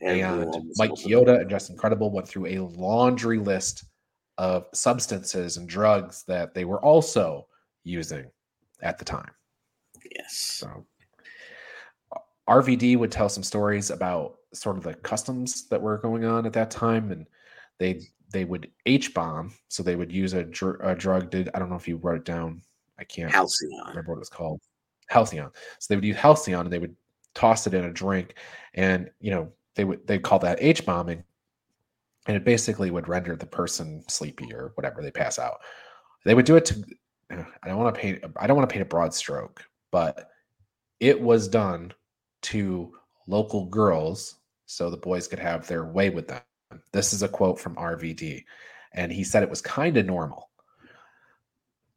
And 0.02 0.54
Mike 0.76 0.90
Chioda 0.92 1.40
and 1.40 1.50
Justin 1.50 1.76
Credible 1.76 2.10
went 2.10 2.28
through 2.28 2.46
a 2.46 2.58
laundry 2.58 3.38
list 3.38 3.84
of 4.38 4.66
substances 4.74 5.56
and 5.56 5.68
drugs 5.68 6.24
that 6.26 6.54
they 6.54 6.64
were 6.64 6.82
also 6.84 7.46
using 7.84 8.26
at 8.82 8.98
the 8.98 9.04
time. 9.04 9.30
Yes. 10.14 10.34
So 10.34 10.86
RVD 12.48 12.98
would 12.98 13.12
tell 13.12 13.28
some 13.28 13.42
stories 13.42 13.90
about 13.90 14.36
sort 14.52 14.76
of 14.76 14.82
the 14.82 14.94
customs 14.94 15.68
that 15.68 15.80
were 15.80 15.98
going 15.98 16.24
on 16.24 16.46
at 16.46 16.52
that 16.54 16.70
time, 16.70 17.12
and 17.12 17.26
they 17.78 18.02
they 18.32 18.44
would 18.44 18.70
H 18.86 19.14
bomb, 19.14 19.54
so 19.68 19.82
they 19.82 19.96
would 19.96 20.10
use 20.10 20.32
a, 20.32 20.44
dr- 20.44 20.80
a, 20.82 20.94
drug. 20.94 21.30
Did 21.30 21.50
I 21.54 21.58
don't 21.58 21.70
know 21.70 21.76
if 21.76 21.86
you 21.86 21.96
wrote 21.96 22.16
it 22.16 22.24
down. 22.24 22.62
I 22.98 23.04
can't 23.04 23.30
Halcion. 23.30 23.70
remember 23.88 24.12
what 24.12 24.16
it 24.16 24.20
was 24.20 24.28
called. 24.28 24.60
Halcion. 25.08 25.50
So 25.78 25.86
they 25.88 25.96
would 25.96 26.04
use 26.04 26.16
Halcion, 26.16 26.60
and 26.60 26.72
they 26.72 26.78
would 26.78 26.96
toss 27.34 27.66
it 27.66 27.74
in 27.74 27.84
a 27.84 27.92
drink, 27.92 28.34
and 28.74 29.10
you 29.20 29.30
know 29.30 29.52
they 29.74 29.84
would 29.84 30.06
they 30.06 30.18
call 30.18 30.38
that 30.40 30.58
H 30.60 30.84
bombing, 30.84 31.24
and 32.26 32.36
it 32.36 32.44
basically 32.44 32.90
would 32.90 33.08
render 33.08 33.36
the 33.36 33.46
person 33.46 34.04
sleepy 34.08 34.52
or 34.52 34.72
whatever 34.74 35.02
they 35.02 35.10
pass 35.10 35.38
out. 35.38 35.60
They 36.24 36.34
would 36.34 36.46
do 36.46 36.56
it 36.56 36.64
to. 36.66 36.84
I 37.30 37.68
don't 37.68 37.78
want 37.78 37.94
to 37.94 38.00
paint. 38.00 38.24
I 38.36 38.46
don't 38.46 38.56
want 38.56 38.68
to 38.68 38.72
paint 38.72 38.82
a 38.82 38.88
broad 38.88 39.14
stroke, 39.14 39.64
but 39.90 40.28
it 41.00 41.20
was 41.20 41.48
done 41.48 41.92
to 42.42 42.92
local 43.26 43.66
girls 43.66 44.36
so 44.66 44.90
the 44.90 44.96
boys 44.96 45.28
could 45.28 45.38
have 45.38 45.66
their 45.66 45.84
way 45.84 46.10
with 46.10 46.28
them. 46.28 46.40
This 46.92 47.12
is 47.12 47.22
a 47.22 47.28
quote 47.28 47.58
from 47.58 47.76
RVD, 47.76 48.44
and 48.94 49.12
he 49.12 49.24
said 49.24 49.42
it 49.42 49.50
was 49.50 49.60
kind 49.60 49.96
of 49.96 50.06
normal. 50.06 50.50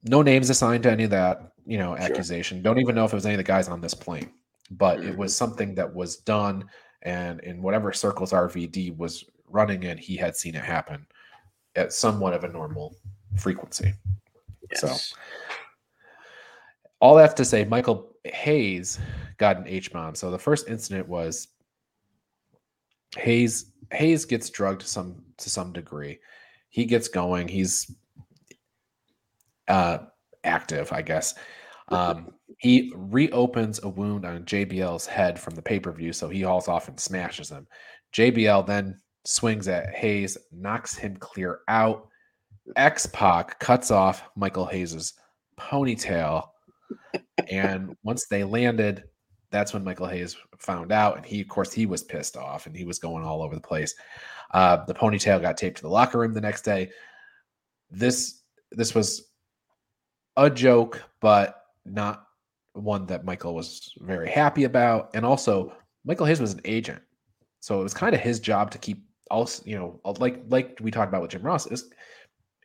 No 0.03 0.22
names 0.22 0.50
assigned 0.50 0.84
to 0.84 0.91
any 0.91 1.05
of 1.05 1.10
that, 1.12 1.51
you 1.65 1.77
know, 1.77 1.96
accusation. 1.96 2.58
Sure. 2.58 2.63
Don't 2.63 2.79
even 2.79 2.96
know 2.96 3.05
if 3.05 3.13
it 3.13 3.15
was 3.15 3.25
any 3.25 3.36
of 3.36 3.39
the 3.39 3.44
guys 3.44 3.70
on 3.70 3.82
this 3.82 3.94
plane, 3.94 4.32
but 4.72 5.00
mm-hmm. 5.00 5.10
it 5.10 5.17
was 5.17 5.36
something 5.36 5.75
that 5.75 5.94
was 5.94 6.17
done, 6.17 6.65
and 7.05 7.39
in 7.41 7.62
whatever 7.62 7.93
circles 7.93 8.33
RVD 8.33 8.97
was 8.97 9.24
running 9.50 9.83
in, 9.83 9.97
he 9.97 10.17
had 10.17 10.35
seen 10.35 10.55
it 10.55 10.63
happen 10.63 11.05
at 11.75 11.93
somewhat 11.93 12.33
of 12.33 12.43
a 12.43 12.50
normal 12.50 12.95
frequency. 13.38 13.93
Yes. 14.71 14.81
So, 14.81 15.17
all 17.00 17.15
that's 17.15 17.35
to 17.35 17.45
say, 17.45 17.63
Michael 17.63 18.15
Hayes 18.25 19.00
got 19.38 19.57
an 19.57 19.67
H 19.67 19.93
bomb. 19.93 20.15
So 20.15 20.31
the 20.31 20.39
first 20.39 20.67
incident 20.67 21.07
was 21.07 21.50
Hayes 23.17 23.71
Hayes 23.91 24.25
gets 24.25 24.50
drugged 24.50 24.81
to 24.81 24.88
some 24.88 25.24
to 25.38 25.50
some 25.50 25.71
degree. 25.71 26.19
He 26.69 26.85
gets 26.85 27.07
going. 27.07 27.47
He's 27.47 27.91
uh, 29.67 30.00
active, 30.43 30.91
I 30.91 31.01
guess. 31.01 31.35
Um, 31.89 32.33
he 32.59 32.91
reopens 32.95 33.79
a 33.83 33.89
wound 33.89 34.25
on 34.25 34.45
JBL's 34.45 35.05
head 35.05 35.39
from 35.39 35.55
the 35.55 35.61
pay 35.61 35.79
per 35.79 35.91
view, 35.91 36.13
so 36.13 36.29
he 36.29 36.41
hauls 36.41 36.67
off 36.67 36.87
and 36.87 36.99
smashes 36.99 37.49
him. 37.49 37.67
JBL 38.13 38.65
then 38.65 38.99
swings 39.25 39.67
at 39.67 39.93
Hayes, 39.95 40.37
knocks 40.51 40.95
him 40.95 41.17
clear 41.17 41.59
out. 41.67 42.07
X 42.75 43.05
Pac 43.07 43.59
cuts 43.59 43.91
off 43.91 44.23
Michael 44.35 44.65
Hayes's 44.65 45.13
ponytail, 45.59 46.47
and 47.49 47.95
once 48.03 48.27
they 48.27 48.43
landed, 48.43 49.03
that's 49.51 49.73
when 49.73 49.83
Michael 49.83 50.07
Hayes 50.07 50.35
found 50.57 50.91
out, 50.91 51.17
and 51.17 51.25
he, 51.25 51.41
of 51.41 51.47
course, 51.47 51.71
he 51.71 51.85
was 51.85 52.03
pissed 52.03 52.37
off 52.37 52.65
and 52.65 52.75
he 52.75 52.83
was 52.83 52.99
going 52.99 53.23
all 53.23 53.41
over 53.41 53.55
the 53.55 53.61
place. 53.61 53.93
Uh, 54.53 54.83
the 54.85 54.93
ponytail 54.93 55.41
got 55.41 55.57
taped 55.57 55.77
to 55.77 55.83
the 55.83 55.89
locker 55.89 56.19
room 56.19 56.33
the 56.33 56.41
next 56.41 56.63
day. 56.63 56.89
This 57.89 58.41
this 58.71 58.93
was 58.93 59.29
a 60.37 60.49
joke, 60.49 61.01
but 61.21 61.61
not 61.85 62.25
one 62.75 63.05
that 63.08 63.25
Michael 63.25 63.55
was 63.55 63.91
very 64.00 64.29
happy 64.29 64.63
about. 64.63 65.12
And 65.13 65.25
also, 65.25 65.74
Michael 66.03 66.25
Hayes 66.25 66.41
was 66.41 66.53
an 66.53 66.62
agent, 66.65 67.01
so 67.60 67.79
it 67.79 67.84
was 67.84 67.94
kind 67.94 68.13
of 68.13 68.22
his 68.22 68.39
job 68.39 68.72
to 68.72 68.77
keep 68.77 69.03
also, 69.32 69.63
you 69.65 69.75
know, 69.75 70.00
like 70.20 70.44
like 70.50 70.77
we 70.82 70.91
talked 70.91 71.10
about 71.10 71.22
with 71.22 71.32
Jim 71.32 71.41
Ross, 71.41 71.65
is 71.67 71.89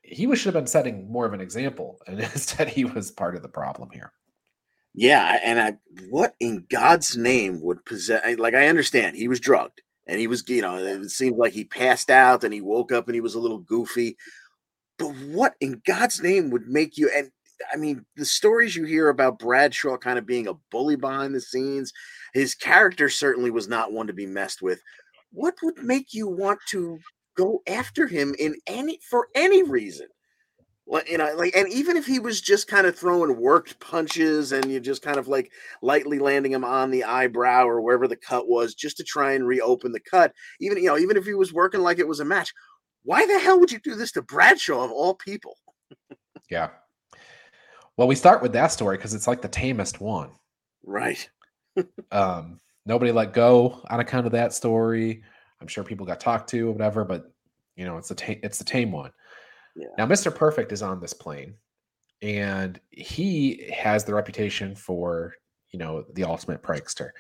he 0.03 0.27
was, 0.27 0.39
should 0.39 0.55
have 0.55 0.63
been 0.63 0.67
setting 0.67 1.11
more 1.11 1.27
of 1.27 1.33
an 1.33 1.41
example, 1.41 1.99
and 2.07 2.21
instead 2.21 2.69
he 2.69 2.85
was 2.85 3.11
part 3.11 3.37
of 3.37 3.43
the 3.43 3.49
problem 3.49 3.91
here. 3.93 4.13
Yeah, 4.95 5.39
and 5.43 5.61
I 5.61 5.77
what 6.09 6.35
in 6.41 6.67
God's 6.69 7.17
name 7.17 7.61
would 7.63 7.85
possess 7.85 8.39
like 8.39 8.55
I 8.55 8.67
understand 8.67 9.17
he 9.17 9.29
was 9.29 9.41
drugged 9.41 9.83
and 10.07 10.19
he 10.19 10.27
was 10.27 10.47
you 10.49 10.63
know 10.63 10.77
it 10.77 11.11
seemed 11.11 11.37
like 11.37 11.53
he 11.53 11.65
passed 11.65 12.11
out 12.11 12.43
and 12.45 12.53
he 12.53 12.61
woke 12.61 12.91
up 12.91 13.07
and 13.07 13.15
he 13.15 13.21
was 13.21 13.35
a 13.35 13.41
little 13.41 13.59
goofy. 13.59 14.17
But 14.99 15.15
what 15.29 15.55
in 15.61 15.81
God's 15.87 16.21
name 16.21 16.51
would 16.51 16.67
make 16.67 16.99
you 16.99 17.09
and 17.15 17.31
I 17.73 17.77
mean 17.77 18.05
the 18.17 18.25
stories 18.25 18.77
you 18.77 18.85
hear 18.85 19.09
about 19.09 19.39
Bradshaw 19.39 19.97
kind 19.97 20.19
of 20.19 20.27
being 20.27 20.49
a 20.49 20.55
bully 20.71 20.97
behind 20.97 21.35
the 21.35 21.41
scenes, 21.41 21.93
his 22.35 22.55
character 22.55 23.09
certainly 23.09 23.51
was 23.51 23.69
not 23.69 23.93
one 23.93 24.07
to 24.07 24.13
be 24.13 24.27
messed 24.27 24.63
with. 24.63 24.81
What 25.33 25.55
would 25.63 25.83
make 25.83 26.13
you 26.13 26.27
want 26.29 26.59
to 26.71 26.99
go 27.37 27.63
after 27.69 28.07
him 28.07 28.35
in 28.39 28.57
any 28.67 28.99
for 29.09 29.29
any 29.35 29.63
reason? 29.63 30.09
you 31.09 31.19
know, 31.19 31.33
like, 31.37 31.55
and 31.55 31.69
even 31.69 31.97
if 31.97 32.05
he 32.05 32.19
was 32.19 32.41
just 32.41 32.67
kind 32.67 32.87
of 32.87 32.99
throwing 32.99 33.41
worked 33.41 33.79
punches 33.79 34.53
and 34.53 34.71
you 34.71 34.81
just 34.81 35.03
kind 35.03 35.19
of 35.19 35.29
like 35.29 35.53
lightly 35.83 36.19
landing 36.19 36.53
him 36.53 36.65
on 36.65 36.91
the 36.91 37.05
eyebrow 37.05 37.65
or 37.65 37.81
wherever 37.81 38.09
the 38.09 38.17
cut 38.17 38.49
was, 38.49 38.75
just 38.75 38.97
to 38.97 39.05
try 39.05 39.33
and 39.33 39.47
reopen 39.47 39.93
the 39.93 40.01
cut, 40.01 40.33
even 40.61 40.79
you 40.79 40.87
know, 40.87 40.99
even 40.99 41.17
if 41.17 41.25
he 41.25 41.35
was 41.35 41.53
working 41.53 41.81
like 41.81 41.99
it 41.99 42.09
was 42.09 42.21
a 42.21 42.25
match, 42.25 42.53
why 43.05 43.25
the 43.25 43.39
hell 43.39 43.61
would 43.61 43.71
you 43.71 43.79
do 43.79 43.95
this 43.95 44.13
to 44.13 44.23
Bradshaw 44.23 44.85
of 44.85 44.91
all 44.91 45.15
people? 45.15 45.57
yeah. 46.51 46.71
Well, 48.01 48.09
we 48.09 48.15
start 48.15 48.41
with 48.41 48.55
that 48.55 48.73
story 48.73 48.97
because 48.97 49.13
it's 49.13 49.29
like 49.29 49.43
the 49.43 49.49
tamest 49.49 50.01
one, 50.01 50.31
right? 50.87 51.29
um, 52.11 52.59
nobody 52.87 53.13
let 53.13 53.35
go 53.35 53.83
on 53.91 54.01
account 54.01 54.25
of 54.25 54.33
that 54.33 54.55
story. 54.55 55.23
I'm 55.61 55.67
sure 55.67 55.85
people 55.85 56.07
got 56.07 56.19
talked 56.19 56.49
to 56.49 56.71
or 56.71 56.73
whatever, 56.73 57.05
but 57.05 57.31
you 57.77 57.85
know, 57.85 57.99
it's 57.99 58.09
the 58.09 58.15
ta- 58.15 58.41
it's 58.43 58.57
the 58.57 58.65
tame 58.65 58.91
one. 58.91 59.11
Yeah. 59.77 59.89
Now, 59.99 60.07
Mr. 60.07 60.35
Perfect 60.35 60.73
is 60.73 60.81
on 60.81 60.99
this 60.99 61.13
plane, 61.13 61.57
and 62.23 62.81
he 62.89 63.71
has 63.71 64.05
the 64.05 64.15
reputation 64.15 64.75
for 64.75 65.35
you 65.71 65.79
know 65.79 66.07
the 66.15 66.25
ultimate 66.25 66.63
prankster. 66.63 67.11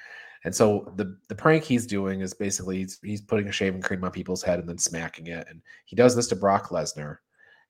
And 0.45 0.55
so 0.57 0.95
the 0.97 1.15
the 1.29 1.35
prank 1.35 1.63
he's 1.63 1.87
doing 1.87 2.23
is 2.23 2.33
basically 2.33 2.79
he's, 2.79 2.99
he's 3.03 3.21
putting 3.21 3.49
a 3.49 3.53
shaving 3.53 3.83
cream 3.83 4.03
on 4.03 4.13
people's 4.13 4.43
head 4.43 4.59
and 4.59 4.67
then 4.67 4.79
smacking 4.79 5.27
it. 5.27 5.47
And 5.51 5.61
he 5.85 5.95
does 5.95 6.17
this 6.17 6.29
to 6.29 6.37
Brock 6.37 6.71
Lesnar. 6.71 7.19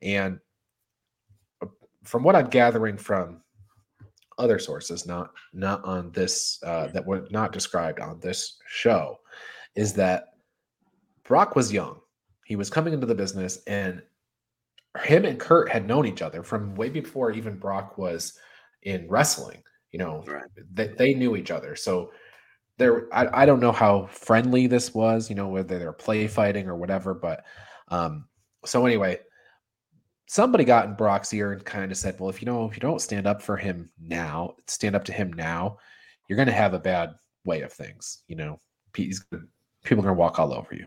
And 0.00 0.38
from 2.04 2.22
what 2.22 2.36
I'm 2.36 2.48
gathering 2.48 2.96
from 2.96 3.42
other 4.38 4.58
sources, 4.58 5.06
not 5.06 5.30
not 5.52 5.84
on 5.84 6.10
this 6.12 6.58
uh, 6.64 6.88
that 6.88 7.06
were 7.06 7.26
not 7.30 7.52
described 7.52 8.00
on 8.00 8.18
this 8.20 8.56
show, 8.66 9.18
is 9.74 9.92
that 9.94 10.34
Brock 11.24 11.54
was 11.54 11.72
young. 11.72 12.00
He 12.44 12.56
was 12.56 12.70
coming 12.70 12.92
into 12.94 13.06
the 13.06 13.14
business, 13.14 13.58
and 13.66 14.02
him 15.02 15.24
and 15.24 15.38
Curt 15.38 15.68
had 15.68 15.86
known 15.86 16.06
each 16.06 16.22
other 16.22 16.42
from 16.42 16.74
way 16.74 16.88
before 16.88 17.30
even 17.30 17.58
Brock 17.58 17.96
was 17.98 18.32
in 18.82 19.06
wrestling. 19.08 19.62
You 19.92 19.98
know, 19.98 20.24
right. 20.26 20.44
they, 20.72 20.88
they 20.88 21.14
knew 21.14 21.36
each 21.36 21.50
other. 21.50 21.76
So 21.76 22.12
there, 22.78 23.12
I, 23.12 23.42
I 23.42 23.46
don't 23.46 23.60
know 23.60 23.72
how 23.72 24.06
friendly 24.06 24.66
this 24.66 24.94
was, 24.94 25.28
you 25.28 25.36
know, 25.36 25.48
whether 25.48 25.78
they're 25.78 25.92
play 25.92 26.26
fighting 26.26 26.68
or 26.68 26.76
whatever. 26.76 27.12
But 27.12 27.44
um, 27.88 28.26
so 28.64 28.86
anyway, 28.86 29.18
somebody 30.30 30.62
got 30.62 30.86
in 30.86 30.94
Brock's 30.94 31.34
ear 31.34 31.50
and 31.50 31.64
kind 31.64 31.90
of 31.90 31.98
said, 31.98 32.14
well, 32.20 32.30
if 32.30 32.40
you 32.40 32.46
know, 32.46 32.64
if 32.64 32.76
you 32.76 32.80
don't 32.80 33.00
stand 33.00 33.26
up 33.26 33.42
for 33.42 33.56
him 33.56 33.90
now, 34.00 34.54
stand 34.68 34.94
up 34.94 35.04
to 35.06 35.12
him 35.12 35.32
now, 35.32 35.76
you're 36.28 36.36
going 36.36 36.46
to 36.46 36.52
have 36.52 36.72
a 36.72 36.78
bad 36.78 37.16
way 37.44 37.62
of 37.62 37.72
things. 37.72 38.22
You 38.28 38.36
know, 38.36 38.60
people 38.92 39.18
are 39.34 39.96
going 39.96 40.04
to 40.04 40.12
walk 40.12 40.38
all 40.38 40.54
over 40.54 40.72
you. 40.72 40.86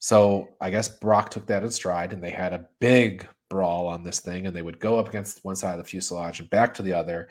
So 0.00 0.50
I 0.60 0.68
guess 0.68 0.86
Brock 0.86 1.30
took 1.30 1.46
that 1.46 1.62
in 1.62 1.70
stride 1.70 2.12
and 2.12 2.22
they 2.22 2.28
had 2.28 2.52
a 2.52 2.66
big 2.78 3.26
brawl 3.48 3.86
on 3.86 4.04
this 4.04 4.20
thing 4.20 4.46
and 4.46 4.54
they 4.54 4.60
would 4.60 4.78
go 4.78 4.98
up 4.98 5.08
against 5.08 5.42
one 5.46 5.56
side 5.56 5.78
of 5.78 5.78
the 5.78 5.90
fuselage 5.90 6.40
and 6.40 6.50
back 6.50 6.74
to 6.74 6.82
the 6.82 6.92
other. 6.92 7.30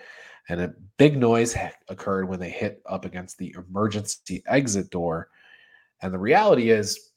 And 0.49 0.59
a 0.59 0.73
big 0.97 1.17
noise 1.17 1.55
occurred 1.87 2.29
when 2.29 2.39
they 2.39 2.49
hit 2.49 2.81
up 2.89 3.05
against 3.05 3.37
the 3.37 3.55
emergency 3.69 4.41
exit 4.47 4.89
door. 4.89 5.29
And 6.01 6.11
the 6.11 6.17
reality 6.17 6.71
is, 6.71 7.10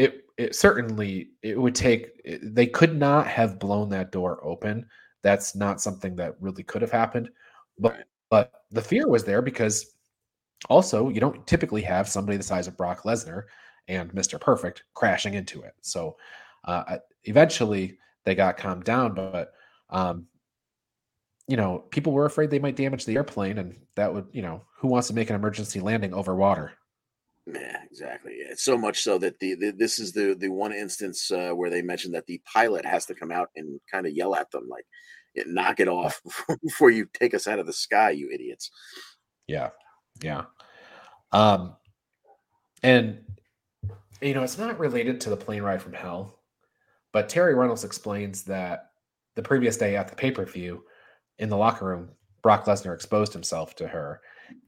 it 0.00 0.24
it 0.38 0.54
certainly 0.54 1.30
it 1.42 1.60
would 1.60 1.74
take 1.74 2.22
they 2.42 2.66
could 2.66 2.96
not 2.96 3.26
have 3.26 3.58
blown 3.58 3.90
that 3.90 4.10
door 4.10 4.40
open. 4.42 4.86
That's 5.22 5.54
not 5.54 5.82
something 5.82 6.16
that 6.16 6.40
really 6.40 6.62
could 6.62 6.80
have 6.80 6.90
happened. 6.90 7.28
But 7.78 8.04
but 8.30 8.52
the 8.70 8.80
fear 8.80 9.08
was 9.08 9.24
there 9.24 9.42
because 9.42 9.94
also 10.70 11.10
you 11.10 11.20
don't 11.20 11.46
typically 11.46 11.82
have 11.82 12.08
somebody 12.08 12.38
the 12.38 12.42
size 12.42 12.66
of 12.66 12.78
Brock 12.78 13.02
Lesnar 13.02 13.44
and 13.88 14.10
Mr. 14.12 14.40
Perfect 14.40 14.84
crashing 14.94 15.34
into 15.34 15.60
it. 15.62 15.74
So 15.82 16.16
uh, 16.64 16.96
eventually 17.24 17.98
they 18.24 18.34
got 18.34 18.56
calmed 18.56 18.84
down, 18.84 19.12
but 19.14 19.52
um, 19.90 20.26
you 21.46 21.56
know, 21.56 21.80
people 21.90 22.12
were 22.12 22.26
afraid 22.26 22.48
they 22.48 22.58
might 22.58 22.76
damage 22.76 23.04
the 23.04 23.16
airplane, 23.16 23.58
and 23.58 23.76
that 23.96 24.14
would, 24.14 24.28
you 24.32 24.40
know, 24.40 24.62
who 24.76 24.88
wants 24.88 25.08
to 25.08 25.14
make 25.14 25.30
an 25.30 25.36
emergency 25.36 25.80
landing 25.80 26.14
over 26.14 26.34
water? 26.36 26.72
Yeah, 27.54 27.82
exactly. 27.90 28.38
Yeah. 28.40 28.54
So 28.56 28.76
much 28.76 29.02
so 29.02 29.18
that 29.18 29.38
the, 29.38 29.54
the 29.54 29.70
this 29.70 29.98
is 29.98 30.12
the 30.12 30.34
the 30.38 30.48
one 30.48 30.72
instance 30.72 31.30
uh, 31.30 31.50
where 31.50 31.70
they 31.70 31.82
mentioned 31.82 32.14
that 32.14 32.26
the 32.26 32.40
pilot 32.50 32.84
has 32.84 33.06
to 33.06 33.14
come 33.14 33.30
out 33.30 33.50
and 33.56 33.80
kind 33.90 34.06
of 34.06 34.12
yell 34.12 34.34
at 34.34 34.50
them 34.50 34.68
like, 34.68 34.86
"Knock 35.46 35.80
it 35.80 35.88
off 35.88 36.20
before 36.62 36.90
you 36.90 37.08
take 37.12 37.34
us 37.34 37.46
out 37.46 37.58
of 37.58 37.66
the 37.66 37.72
sky, 37.72 38.10
you 38.10 38.30
idiots." 38.32 38.70
Yeah, 39.46 39.70
yeah. 40.22 40.44
Um, 41.32 41.76
and 42.82 43.18
you 44.20 44.34
know, 44.34 44.42
it's 44.42 44.58
not 44.58 44.78
related 44.78 45.20
to 45.22 45.30
the 45.30 45.36
plane 45.36 45.62
ride 45.62 45.82
from 45.82 45.92
hell, 45.92 46.40
but 47.12 47.28
Terri 47.28 47.56
Runnels 47.56 47.84
explains 47.84 48.42
that 48.44 48.90
the 49.34 49.42
previous 49.42 49.76
day 49.76 49.96
at 49.96 50.08
the 50.08 50.16
pay 50.16 50.30
per 50.30 50.44
view 50.44 50.84
in 51.38 51.48
the 51.48 51.56
locker 51.56 51.86
room, 51.86 52.10
Brock 52.42 52.66
Lesnar 52.66 52.94
exposed 52.94 53.32
himself 53.32 53.74
to 53.76 53.88
her, 53.88 54.20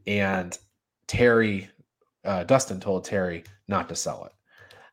and 0.07 0.57
Terri, 1.09 1.69
uh, 2.25 2.45
Dustin 2.45 2.81
told 2.81 3.07
Terri 3.07 3.47
not 3.69 3.89
to 3.89 3.97
sell 3.97 4.25
it, 4.25 4.33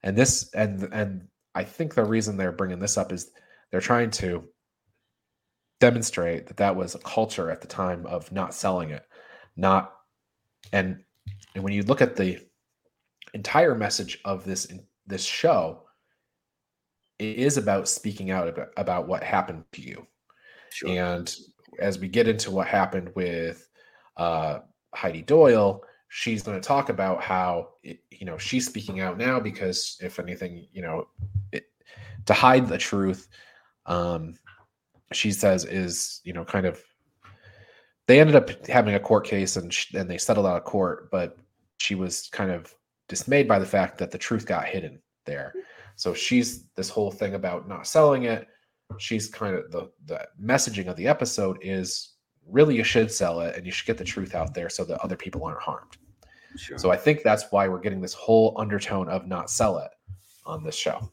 and 0.04 0.18
this 0.18 0.50
and 0.54 0.88
and 0.92 1.28
I 1.56 1.64
think 1.64 1.94
the 1.94 2.06
reason 2.06 2.38
they're 2.38 2.52
bringing 2.52 2.80
this 2.80 2.98
up 2.98 3.12
is 3.12 3.32
they're 3.72 3.82
trying 3.82 4.12
to 4.12 4.44
demonstrate 5.80 6.48
that 6.48 6.58
that 6.58 6.76
was 6.76 6.96
a 6.96 7.00
culture 7.00 7.50
at 7.52 7.62
the 7.62 7.68
time 7.68 8.06
of 8.06 8.32
not 8.32 8.54
selling 8.54 8.92
it, 8.92 9.06
not 9.56 9.94
and 10.74 11.04
and 11.56 11.64
when 11.64 11.74
you 11.74 11.84
look 11.84 12.02
at 12.02 12.16
the 12.16 12.40
entire 13.34 13.76
message 13.76 14.20
of 14.26 14.44
this 14.44 14.68
this 15.08 15.24
show, 15.24 15.84
it 17.18 17.38
is 17.38 17.58
about 17.58 17.88
speaking 17.88 18.32
out 18.32 18.48
about, 18.48 18.70
about 18.78 19.08
what 19.08 19.24
happened 19.24 19.64
to 19.74 19.82
you. 19.82 20.06
Sure. 20.72 20.90
And 20.90 21.34
as 21.80 22.00
we 22.00 22.08
get 22.08 22.28
into 22.28 22.52
what 22.52 22.68
happened 22.68 23.12
with 23.16 23.68
uh, 24.18 24.60
Heidi 24.94 25.22
Doyle, 25.22 25.84
she's 26.10 26.44
going 26.44 26.60
to 26.60 26.68
talk 26.68 26.90
about 26.90 27.24
how 27.24 27.70
it, 27.84 28.00
you 28.12 28.26
know 28.26 28.38
she's 28.38 28.66
speaking 28.66 29.00
out 29.00 29.18
now 29.18 29.40
because 29.40 29.98
if 30.02 30.20
anything, 30.20 30.68
you 30.74 30.82
know, 30.82 31.08
it, 31.52 31.66
to 32.26 32.34
hide 32.34 32.68
the 32.68 32.78
truth, 32.78 33.30
um, 33.86 34.36
she 35.14 35.32
says 35.32 35.66
is 35.66 36.20
you 36.24 36.34
know 36.34 36.44
kind 36.44 36.66
of 36.66 36.84
they 38.08 38.20
ended 38.20 38.36
up 38.36 38.50
having 38.68 38.96
a 38.96 39.00
court 39.00 39.26
case 39.26 39.56
and 39.56 39.76
and 39.94 40.10
they 40.10 40.18
settled 40.18 40.46
out 40.46 40.58
of 40.58 40.64
court, 40.64 41.10
but 41.12 41.38
she 41.78 41.96
was 41.96 42.28
kind 42.32 42.52
of 42.52 42.74
dismayed 43.08 43.48
by 43.48 43.60
the 43.60 43.66
fact 43.66 43.98
that 44.00 44.12
the 44.12 44.18
truth 44.18 44.46
got 44.46 44.66
hidden 44.66 45.00
there. 45.26 45.54
So 45.96 46.14
she's 46.14 46.66
this 46.76 46.90
whole 46.90 47.12
thing 47.12 47.36
about 47.36 47.68
not 47.68 47.88
selling 47.88 48.24
it. 48.24 48.48
She's 48.98 49.28
kind 49.28 49.56
of 49.56 49.72
the 49.72 49.92
the 50.06 50.28
messaging 50.42 50.88
of 50.88 50.96
the 50.96 51.08
episode 51.08 51.60
is 51.62 52.09
really 52.52 52.76
you 52.76 52.84
should 52.84 53.12
sell 53.12 53.42
it 53.42 53.56
and 53.56 53.66
you 53.66 53.72
should 53.72 53.88
get 53.88 53.98
the 53.98 54.04
truth 54.04 54.36
out 54.36 54.54
there 54.54 54.70
so 54.70 54.84
that 54.86 55.00
other 55.02 55.16
people 55.16 55.44
aren't 55.44 55.62
harmed. 55.62 55.98
Sure. 56.58 56.78
So 56.78 56.92
I 56.92 56.98
think 56.98 57.24
that's 57.24 57.46
why 57.52 57.68
we're 57.68 57.80
getting 57.80 58.02
this 58.02 58.14
whole 58.14 58.56
undertone 58.58 59.10
of 59.10 59.28
not 59.28 59.50
sell 59.50 59.78
it 59.80 59.92
on 60.46 60.64
this 60.64 60.76
show. 60.76 61.12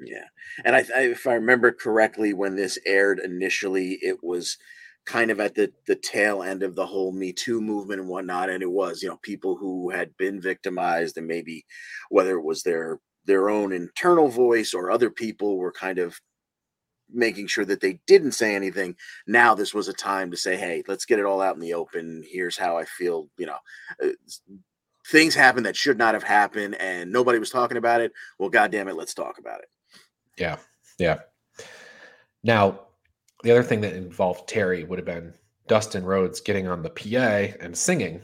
Yeah, 0.00 0.24
and 0.64 0.74
I, 0.74 0.84
I, 0.94 1.00
if 1.02 1.26
I 1.26 1.34
remember 1.34 1.70
correctly, 1.72 2.32
when 2.34 2.56
this 2.56 2.78
aired 2.84 3.20
initially, 3.20 3.98
it 4.02 4.22
was 4.22 4.58
kind 5.06 5.30
of 5.30 5.38
at 5.38 5.54
the 5.54 5.72
the 5.86 5.94
tail 5.94 6.42
end 6.42 6.62
of 6.62 6.74
the 6.74 6.86
whole 6.86 7.12
Me 7.12 7.32
Too 7.32 7.60
movement 7.60 8.00
and 8.00 8.08
whatnot, 8.08 8.50
and 8.50 8.62
it 8.62 8.70
was 8.70 9.02
you 9.02 9.08
know 9.08 9.18
people 9.22 9.56
who 9.56 9.90
had 9.90 10.16
been 10.16 10.40
victimized 10.40 11.16
and 11.16 11.26
maybe 11.26 11.64
whether 12.10 12.36
it 12.36 12.44
was 12.44 12.62
their 12.62 12.98
their 13.24 13.48
own 13.48 13.72
internal 13.72 14.28
voice 14.28 14.74
or 14.74 14.90
other 14.90 15.10
people 15.10 15.56
were 15.56 15.72
kind 15.72 15.98
of 15.98 16.20
making 17.12 17.46
sure 17.46 17.64
that 17.64 17.80
they 17.80 18.00
didn't 18.06 18.32
say 18.32 18.54
anything. 18.54 18.96
Now 19.26 19.54
this 19.54 19.74
was 19.74 19.88
a 19.88 19.92
time 19.92 20.30
to 20.30 20.36
say, 20.36 20.56
"Hey, 20.56 20.82
let's 20.86 21.04
get 21.04 21.18
it 21.18 21.24
all 21.24 21.40
out 21.40 21.54
in 21.54 21.60
the 21.60 21.74
open. 21.74 22.24
Here's 22.26 22.56
how 22.56 22.76
I 22.76 22.84
feel." 22.84 23.28
You 23.36 23.46
know, 23.46 23.58
uh, 24.02 24.08
things 25.08 25.34
happened 25.34 25.66
that 25.66 25.76
should 25.76 25.98
not 25.98 26.14
have 26.14 26.22
happened, 26.22 26.76
and 26.76 27.12
nobody 27.12 27.38
was 27.38 27.50
talking 27.50 27.76
about 27.76 28.00
it. 28.00 28.12
Well, 28.38 28.48
goddamn 28.48 28.88
it, 28.88 28.96
let's 28.96 29.14
talk 29.14 29.38
about 29.38 29.60
it. 29.60 29.68
Yeah, 30.38 30.56
yeah. 30.98 31.20
Now, 32.42 32.80
the 33.42 33.50
other 33.50 33.62
thing 33.62 33.80
that 33.82 33.94
involved 33.94 34.48
Terri 34.48 34.86
would 34.86 34.98
have 34.98 35.06
been 35.06 35.34
Dustin 35.66 36.04
Rhodes 36.04 36.40
getting 36.40 36.66
on 36.66 36.82
the 36.82 36.90
PA 36.90 37.56
and 37.60 37.76
singing 37.76 38.22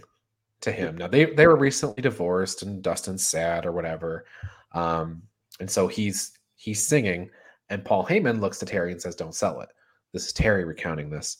to 0.60 0.72
him. 0.72 0.96
Now 0.96 1.08
they 1.08 1.26
they 1.26 1.46
were 1.46 1.56
recently 1.56 2.02
divorced, 2.02 2.62
and 2.62 2.82
Dustin's 2.82 3.26
sad 3.26 3.66
or 3.66 3.72
whatever, 3.72 4.26
um, 4.72 5.22
and 5.58 5.70
so 5.70 5.88
he's 5.88 6.32
he's 6.56 6.86
singing 6.86 7.30
and 7.70 7.84
Paul 7.84 8.04
Heyman 8.04 8.40
looks 8.40 8.58
to 8.58 8.66
Terri 8.66 8.92
and 8.92 9.00
says, 9.00 9.16
"Don't 9.16 9.34
sell 9.34 9.60
it." 9.60 9.70
This 10.12 10.26
is 10.26 10.32
Terri 10.32 10.66
recounting 10.66 11.08
this. 11.08 11.38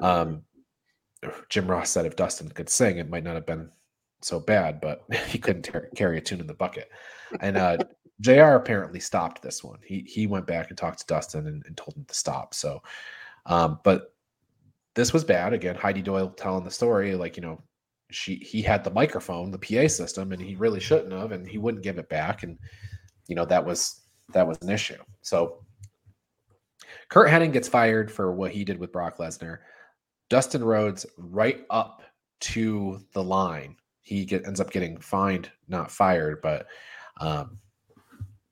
Um, 0.00 0.42
Jim 1.48 1.66
Ross 1.66 1.90
said 1.90 2.06
if 2.06 2.16
Dustin 2.16 2.48
could 2.48 2.68
sing, 2.68 2.98
it 2.98 3.08
might 3.08 3.24
not 3.24 3.34
have 3.34 3.46
been 3.46 3.70
so 4.22 4.40
bad, 4.40 4.80
but 4.80 5.04
he 5.26 5.38
couldn't 5.38 5.62
ter- 5.62 5.90
carry 5.96 6.18
a 6.18 6.20
tune 6.20 6.40
in 6.40 6.46
the 6.46 6.54
bucket. 6.54 6.90
And 7.40 7.56
uh, 7.56 7.78
Jr. 8.20 8.54
apparently 8.54 9.00
stopped 9.00 9.42
this 9.42 9.62
one. 9.64 9.78
He 9.84 10.00
he 10.00 10.26
went 10.26 10.46
back 10.46 10.68
and 10.68 10.78
talked 10.78 11.00
to 11.00 11.06
Dustin 11.06 11.46
and, 11.46 11.62
and 11.66 11.76
told 11.76 11.96
him 11.96 12.04
to 12.04 12.14
stop. 12.14 12.54
So, 12.54 12.82
um, 13.46 13.80
but 13.84 14.14
this 14.94 15.12
was 15.12 15.24
bad. 15.24 15.52
Again, 15.52 15.74
Heidi 15.74 16.02
Doyle 16.02 16.30
telling 16.30 16.64
the 16.64 16.70
story, 16.70 17.14
like 17.16 17.36
you 17.36 17.42
know, 17.42 17.60
she 18.10 18.36
he 18.36 18.62
had 18.62 18.84
the 18.84 18.90
microphone, 18.90 19.50
the 19.50 19.58
PA 19.58 19.88
system, 19.88 20.32
and 20.32 20.40
he 20.40 20.54
really 20.54 20.80
shouldn't 20.80 21.12
have, 21.12 21.32
and 21.32 21.48
he 21.48 21.58
wouldn't 21.58 21.82
give 21.82 21.98
it 21.98 22.08
back, 22.08 22.44
and 22.44 22.58
you 23.26 23.34
know 23.34 23.44
that 23.46 23.64
was 23.64 24.03
that 24.32 24.46
was 24.46 24.58
an 24.62 24.70
issue. 24.70 25.02
So 25.22 25.64
Curt 27.08 27.28
Hennig 27.28 27.52
gets 27.52 27.68
fired 27.68 28.10
for 28.10 28.32
what 28.32 28.52
he 28.52 28.64
did 28.64 28.78
with 28.78 28.92
Brock 28.92 29.18
Lesnar. 29.18 29.58
Dustin 30.30 30.64
Rhodes 30.64 31.06
right 31.16 31.64
up 31.70 32.02
to 32.40 33.00
the 33.12 33.22
line. 33.22 33.76
He 34.02 34.24
get, 34.24 34.46
ends 34.46 34.60
up 34.60 34.70
getting 34.70 34.98
fined, 34.98 35.50
not 35.68 35.90
fired, 35.90 36.40
but 36.42 36.66
um, 37.20 37.58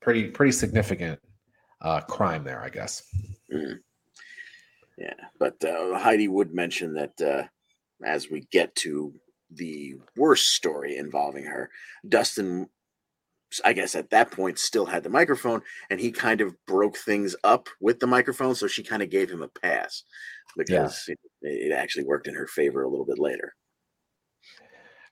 pretty 0.00 0.28
pretty 0.28 0.52
significant 0.52 1.20
uh, 1.80 2.00
crime 2.00 2.44
there, 2.44 2.62
I 2.62 2.68
guess. 2.68 3.02
Mm. 3.52 3.80
Yeah, 4.98 5.14
but 5.38 5.62
uh, 5.64 5.98
Heidi 5.98 6.28
would 6.28 6.54
mention 6.54 6.94
that 6.94 7.20
uh, 7.20 7.42
as 8.04 8.30
we 8.30 8.46
get 8.50 8.74
to 8.76 9.12
the 9.50 9.96
worst 10.16 10.50
story 10.50 10.96
involving 10.96 11.44
her, 11.44 11.70
Dustin 12.08 12.68
I 13.64 13.72
guess 13.72 13.94
at 13.94 14.10
that 14.10 14.30
point 14.30 14.58
still 14.58 14.86
had 14.86 15.02
the 15.02 15.10
microphone 15.10 15.62
and 15.90 16.00
he 16.00 16.10
kind 16.10 16.40
of 16.40 16.54
broke 16.66 16.96
things 16.96 17.36
up 17.44 17.68
with 17.80 18.00
the 18.00 18.06
microphone. 18.06 18.54
So 18.54 18.66
she 18.66 18.82
kind 18.82 19.02
of 19.02 19.10
gave 19.10 19.30
him 19.30 19.42
a 19.42 19.48
pass 19.48 20.04
because 20.56 21.04
yeah. 21.08 21.14
it, 21.42 21.70
it, 21.70 21.72
actually 21.72 22.04
worked 22.04 22.28
in 22.28 22.34
her 22.34 22.46
favor 22.46 22.82
a 22.82 22.88
little 22.88 23.06
bit 23.06 23.18
later. 23.18 23.54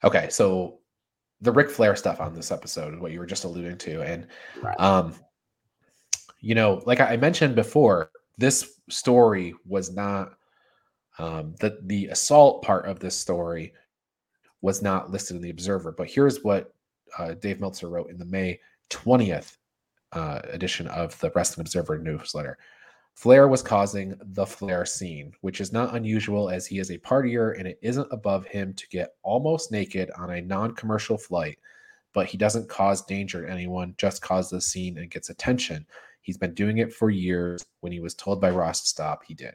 Okay. 0.04 0.28
So 0.30 0.78
the 1.40 1.52
Ric 1.52 1.70
Flair 1.70 1.96
stuff 1.96 2.20
on 2.20 2.34
this 2.34 2.50
episode 2.50 2.94
is 2.94 3.00
what 3.00 3.12
you 3.12 3.18
were 3.18 3.26
just 3.26 3.44
alluding 3.44 3.78
to. 3.78 4.02
And, 4.02 4.26
right. 4.62 4.78
um, 4.78 5.14
you 6.40 6.54
know, 6.54 6.82
like 6.86 7.00
I 7.00 7.16
mentioned 7.16 7.54
before, 7.54 8.10
this 8.38 8.80
story 8.88 9.54
was 9.66 9.92
not 9.92 10.32
um, 11.18 11.54
the 11.60 11.78
the 11.82 12.06
assault 12.06 12.62
part 12.62 12.86
of 12.86 12.98
this 12.98 13.16
story 13.16 13.74
was 14.62 14.80
not 14.82 15.10
listed 15.10 15.36
in 15.36 15.42
the 15.42 15.50
Observer. 15.50 15.92
But 15.92 16.08
here's 16.08 16.42
what 16.42 16.72
uh, 17.18 17.34
Dave 17.34 17.60
Meltzer 17.60 17.88
wrote 17.88 18.10
in 18.10 18.18
the 18.18 18.24
May 18.24 18.60
20th 18.90 19.56
uh, 20.12 20.40
edition 20.44 20.86
of 20.88 21.18
the 21.20 21.30
Wrestling 21.34 21.62
Observer 21.62 21.98
newsletter. 21.98 22.58
Flair 23.14 23.48
was 23.48 23.62
causing 23.62 24.14
the 24.20 24.46
Flair 24.46 24.86
scene, 24.86 25.32
which 25.40 25.60
is 25.60 25.72
not 25.72 25.94
unusual 25.94 26.48
as 26.48 26.66
he 26.66 26.78
is 26.78 26.90
a 26.90 26.98
partier 26.98 27.58
and 27.58 27.66
it 27.68 27.78
isn't 27.82 28.08
above 28.12 28.46
him 28.46 28.72
to 28.74 28.88
get 28.88 29.14
almost 29.22 29.70
naked 29.70 30.10
on 30.16 30.30
a 30.30 30.40
non 30.40 30.74
commercial 30.74 31.18
flight, 31.18 31.58
but 32.14 32.26
he 32.26 32.38
doesn't 32.38 32.68
cause 32.68 33.04
danger 33.04 33.44
to 33.44 33.52
anyone, 33.52 33.94
just 33.98 34.22
causes 34.22 34.50
the 34.50 34.60
scene 34.60 34.98
and 34.98 35.10
gets 35.10 35.28
attention. 35.28 35.84
He's 36.22 36.38
been 36.38 36.54
doing 36.54 36.78
it 36.78 36.92
for 36.92 37.10
years. 37.10 37.64
When 37.80 37.92
he 37.92 38.00
was 38.00 38.14
told 38.14 38.40
by 38.40 38.50
Ross 38.50 38.82
to 38.82 38.88
stop, 38.88 39.24
he 39.24 39.34
did. 39.34 39.54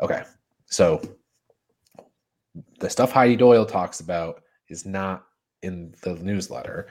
Okay, 0.00 0.22
so 0.66 1.02
the 2.78 2.88
stuff 2.90 3.12
Heidi 3.12 3.36
Doyle 3.36 3.66
talks 3.66 4.00
about 4.00 4.42
is 4.68 4.86
not 4.86 5.26
in 5.62 5.94
the 6.02 6.14
newsletter. 6.14 6.88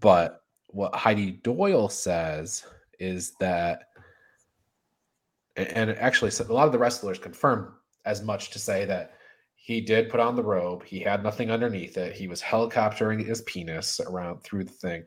But 0.00 0.42
what 0.68 0.94
Heidi 0.94 1.32
Doyle 1.32 1.88
says 1.88 2.64
is 2.98 3.32
that, 3.40 3.88
and 5.56 5.90
actually, 5.90 6.32
a 6.38 6.52
lot 6.52 6.66
of 6.66 6.72
the 6.72 6.78
wrestlers 6.78 7.18
confirm 7.18 7.74
as 8.04 8.22
much 8.22 8.50
to 8.50 8.58
say 8.58 8.84
that 8.86 9.14
he 9.54 9.80
did 9.80 10.10
put 10.10 10.20
on 10.20 10.36
the 10.36 10.42
robe. 10.42 10.84
He 10.84 11.00
had 11.00 11.22
nothing 11.22 11.50
underneath 11.50 11.96
it. 11.96 12.14
He 12.14 12.28
was 12.28 12.42
helicoptering 12.42 13.24
his 13.24 13.40
penis 13.42 13.98
around 14.00 14.42
through 14.42 14.64
the 14.64 14.72
thing. 14.72 15.04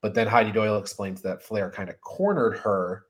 But 0.00 0.14
then 0.14 0.26
Heidi 0.26 0.52
Doyle 0.52 0.78
explains 0.78 1.20
that 1.22 1.42
Flair 1.42 1.70
kind 1.70 1.90
of 1.90 2.00
cornered 2.00 2.56
her 2.58 3.04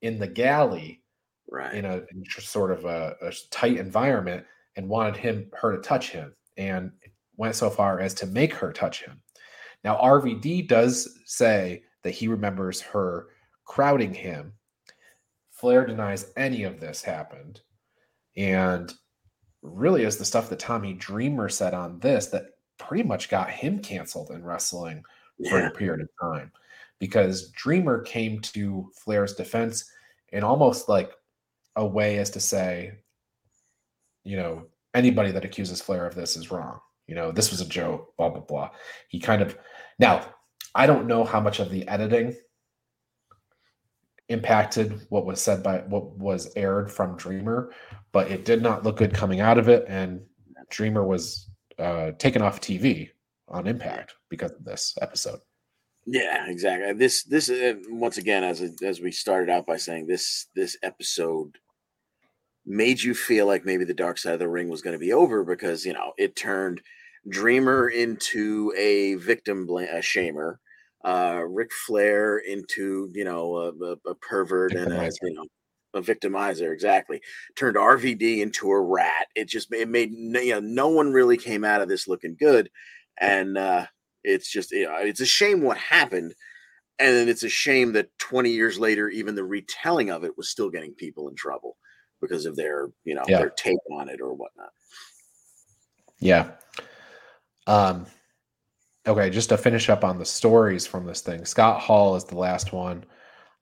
in 0.00 0.18
the 0.18 0.26
galley, 0.26 1.02
right, 1.50 1.74
in 1.74 1.84
a 1.84 1.96
in 2.10 2.24
sort 2.38 2.70
of 2.70 2.84
a, 2.84 3.16
a 3.20 3.32
tight 3.50 3.76
environment, 3.76 4.46
and 4.76 4.88
wanted 4.88 5.16
him 5.16 5.50
her 5.60 5.76
to 5.76 5.82
touch 5.82 6.10
him. 6.10 6.32
And 6.56 6.92
went 7.40 7.56
so 7.56 7.70
far 7.70 8.00
as 8.00 8.12
to 8.12 8.26
make 8.26 8.52
her 8.52 8.70
touch 8.70 9.02
him. 9.02 9.18
Now, 9.82 9.96
RVD 9.96 10.68
does 10.68 11.18
say 11.24 11.82
that 12.04 12.10
he 12.10 12.28
remembers 12.28 12.82
her 12.82 13.28
crowding 13.64 14.12
him. 14.12 14.52
Flair 15.50 15.86
denies 15.86 16.32
any 16.36 16.64
of 16.64 16.80
this 16.80 17.02
happened. 17.02 17.62
And 18.36 18.92
really 19.62 20.04
is 20.04 20.18
the 20.18 20.24
stuff 20.26 20.50
that 20.50 20.58
Tommy 20.58 20.92
Dreamer 20.92 21.48
said 21.48 21.72
on 21.72 21.98
this 22.00 22.26
that 22.26 22.50
pretty 22.78 23.04
much 23.04 23.30
got 23.30 23.48
him 23.48 23.78
canceled 23.78 24.30
in 24.32 24.44
wrestling 24.44 25.02
for 25.48 25.60
yeah. 25.60 25.68
a 25.68 25.70
period 25.70 26.02
of 26.02 26.08
time 26.20 26.52
because 26.98 27.48
Dreamer 27.52 28.02
came 28.02 28.40
to 28.40 28.90
Flair's 28.94 29.34
defense 29.34 29.90
in 30.28 30.44
almost 30.44 30.90
like 30.90 31.10
a 31.76 31.86
way 31.86 32.18
as 32.18 32.28
to 32.30 32.40
say, 32.40 32.92
you 34.24 34.36
know, 34.36 34.66
anybody 34.92 35.30
that 35.30 35.44
accuses 35.46 35.80
Flair 35.80 36.06
of 36.06 36.14
this 36.14 36.36
is 36.36 36.50
wrong 36.50 36.80
you 37.10 37.16
know, 37.16 37.32
this 37.32 37.50
was 37.50 37.60
a 37.60 37.66
joke, 37.66 38.16
blah, 38.16 38.28
blah, 38.28 38.40
blah. 38.40 38.70
He 39.08 39.18
kind 39.18 39.42
of, 39.42 39.58
now, 39.98 40.24
I 40.76 40.86
don't 40.86 41.08
know 41.08 41.24
how 41.24 41.40
much 41.40 41.58
of 41.58 41.68
the 41.68 41.86
editing 41.88 42.36
impacted 44.28 45.06
what 45.08 45.26
was 45.26 45.42
said 45.42 45.60
by 45.60 45.78
what 45.78 46.16
was 46.16 46.52
aired 46.54 46.88
from 46.88 47.16
Dreamer, 47.16 47.72
but 48.12 48.30
it 48.30 48.44
did 48.44 48.62
not 48.62 48.84
look 48.84 48.98
good 48.98 49.12
coming 49.12 49.40
out 49.40 49.58
of 49.58 49.68
it. 49.68 49.84
And 49.88 50.20
Dreamer 50.70 51.04
was 51.04 51.50
uh, 51.80 52.12
taken 52.12 52.42
off 52.42 52.60
TV 52.60 53.10
on 53.48 53.66
Impact 53.66 54.14
because 54.28 54.52
of 54.52 54.64
this 54.64 54.96
episode. 55.02 55.40
Yeah, 56.06 56.46
exactly. 56.48 56.92
This 56.92 57.24
this 57.24 57.50
uh, 57.50 57.74
once 57.88 58.18
again, 58.18 58.44
as 58.44 58.62
as 58.82 59.00
we 59.00 59.10
started 59.10 59.50
out 59.50 59.66
by 59.66 59.76
saying, 59.76 60.06
this 60.06 60.46
this 60.54 60.76
episode 60.82 61.58
made 62.64 63.02
you 63.02 63.14
feel 63.14 63.46
like 63.46 63.66
maybe 63.66 63.84
the 63.84 63.92
dark 63.92 64.16
side 64.16 64.34
of 64.34 64.38
the 64.38 64.48
ring 64.48 64.68
was 64.68 64.80
going 64.80 64.94
to 64.94 64.98
be 64.98 65.12
over 65.12 65.44
because 65.44 65.84
you 65.84 65.92
know 65.92 66.12
it 66.16 66.36
turned 66.36 66.80
Dreamer 67.28 67.88
into 67.88 68.72
a 68.76 69.14
victim 69.16 69.66
bl- 69.66 69.80
a 69.80 70.00
shamer, 70.00 70.56
uh, 71.04 71.42
Ric 71.46 71.70
Flair 71.72 72.38
into 72.38 73.10
you 73.12 73.24
know 73.24 73.56
a, 73.56 74.08
a, 74.08 74.14
pervert 74.14 74.72
and 74.72 74.92
a 74.92 75.10
you 75.22 75.34
know 75.34 75.46
a 75.94 76.00
victimizer 76.00 76.72
exactly 76.72 77.20
turned 77.56 77.76
RVD 77.76 78.38
into 78.38 78.70
a 78.70 78.80
rat. 78.80 79.26
It 79.34 79.48
just 79.48 79.72
it 79.72 79.88
made 79.88 80.12
you 80.12 80.52
know 80.52 80.60
no 80.60 80.88
one 80.88 81.12
really 81.12 81.36
came 81.36 81.64
out 81.64 81.82
of 81.82 81.88
this 81.88 82.08
looking 82.08 82.36
good, 82.38 82.70
and 83.18 83.58
uh, 83.58 83.86
it's 84.24 84.50
just 84.50 84.70
you 84.72 84.86
know 84.86 84.96
it's 84.96 85.20
a 85.20 85.26
shame 85.26 85.62
what 85.62 85.78
happened, 85.78 86.34
and 86.98 87.16
then 87.16 87.28
it's 87.28 87.42
a 87.42 87.48
shame 87.48 87.92
that 87.92 88.16
20 88.18 88.50
years 88.50 88.78
later 88.78 89.08
even 89.08 89.34
the 89.34 89.44
retelling 89.44 90.10
of 90.10 90.24
it 90.24 90.36
was 90.36 90.48
still 90.48 90.70
getting 90.70 90.94
people 90.94 91.28
in 91.28 91.34
trouble 91.34 91.76
because 92.20 92.46
of 92.46 92.56
their 92.56 92.88
you 93.04 93.14
know 93.14 93.24
yeah. 93.28 93.38
their 93.38 93.50
take 93.50 93.78
on 93.90 94.08
it 94.08 94.20
or 94.20 94.32
whatnot. 94.32 94.70
Yeah. 96.18 96.50
Um. 97.66 98.06
Okay, 99.06 99.30
just 99.30 99.48
to 99.48 99.56
finish 99.56 99.88
up 99.88 100.04
on 100.04 100.18
the 100.18 100.26
stories 100.26 100.86
from 100.86 101.06
this 101.06 101.22
thing, 101.22 101.46
Scott 101.46 101.80
Hall 101.80 102.16
is 102.16 102.24
the 102.24 102.36
last 102.36 102.72
one. 102.72 103.04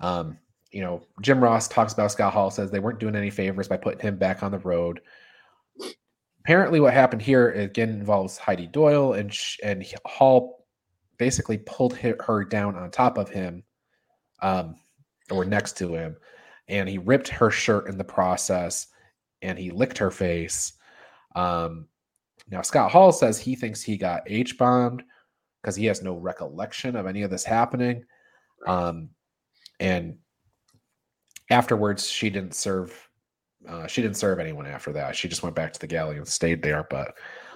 Um, 0.01 0.37
you 0.73 0.81
know, 0.83 1.03
Jim 1.23 1.43
Ross 1.43 1.69
talks 1.69 1.93
about 1.93 2.11
Scott 2.11 2.33
Hall, 2.33 2.51
says 2.51 2.71
they 2.71 2.81
weren't 2.81 2.99
doing 2.99 3.17
any 3.17 3.31
favors 3.31 3.69
by 3.69 3.77
putting 3.77 4.01
him 4.01 4.17
back 4.17 4.43
on 4.43 4.51
the 4.51 4.59
road. 4.59 5.01
Apparently, 6.45 6.81
what 6.81 6.93
happened 6.93 7.23
here 7.23 7.51
again 7.51 7.91
involves 7.91 8.39
Heidi 8.39 8.67
Doyle, 8.67 9.13
and 9.13 9.33
and 9.63 9.85
Hall 10.05 10.67
basically 11.19 11.59
pulled 11.59 11.97
her 11.97 12.45
down 12.45 12.77
on 12.77 12.91
top 12.91 13.19
of 13.19 13.29
him, 13.29 13.63
um, 14.43 14.77
or 15.31 15.45
next 15.45 15.77
to 15.79 15.95
him, 15.95 16.17
and 16.69 16.89
he 16.89 16.99
ripped 16.99 17.29
her 17.29 17.51
shirt 17.51 17.89
in 17.89 17.99
the 17.99 18.05
process, 18.05 18.87
and 19.43 19.59
he 19.59 19.71
licked 19.71 19.99
her 19.99 20.11
face. 20.11 20.73
Um, 21.35 21.87
now 22.51 22.63
Scott 22.63 22.91
Hall 22.91 23.13
says 23.13 23.39
he 23.39 23.55
thinks 23.55 23.83
he 23.83 23.97
got 23.97 24.23
H 24.27 24.57
bombed 24.59 25.03
because 25.63 25.77
he 25.77 25.87
has 25.87 26.03
no 26.03 26.15
recollection 26.15 26.97
of 26.97 27.07
any 27.07 27.23
of 27.23 27.31
this 27.31 27.45
happening. 27.45 28.05
Um, 28.67 29.11
and 29.81 30.17
afterwards 31.51 32.09
she 32.09 32.31
didn't 32.31 32.55
serve 32.55 33.09
uh, 33.69 33.87
she 33.87 34.03
didn't 34.03 34.17
serve 34.17 34.39
anyone 34.39 34.67
after 34.67 34.93
that. 34.93 35.17
She 35.17 35.29
just 35.29 35.43
went 35.43 35.57
back 35.57 35.73
to 35.73 35.81
the 35.81 35.87
galley 35.87 36.17
and 36.17 36.27
stayed 36.27 36.63
there 36.63 36.87
but 36.91 37.15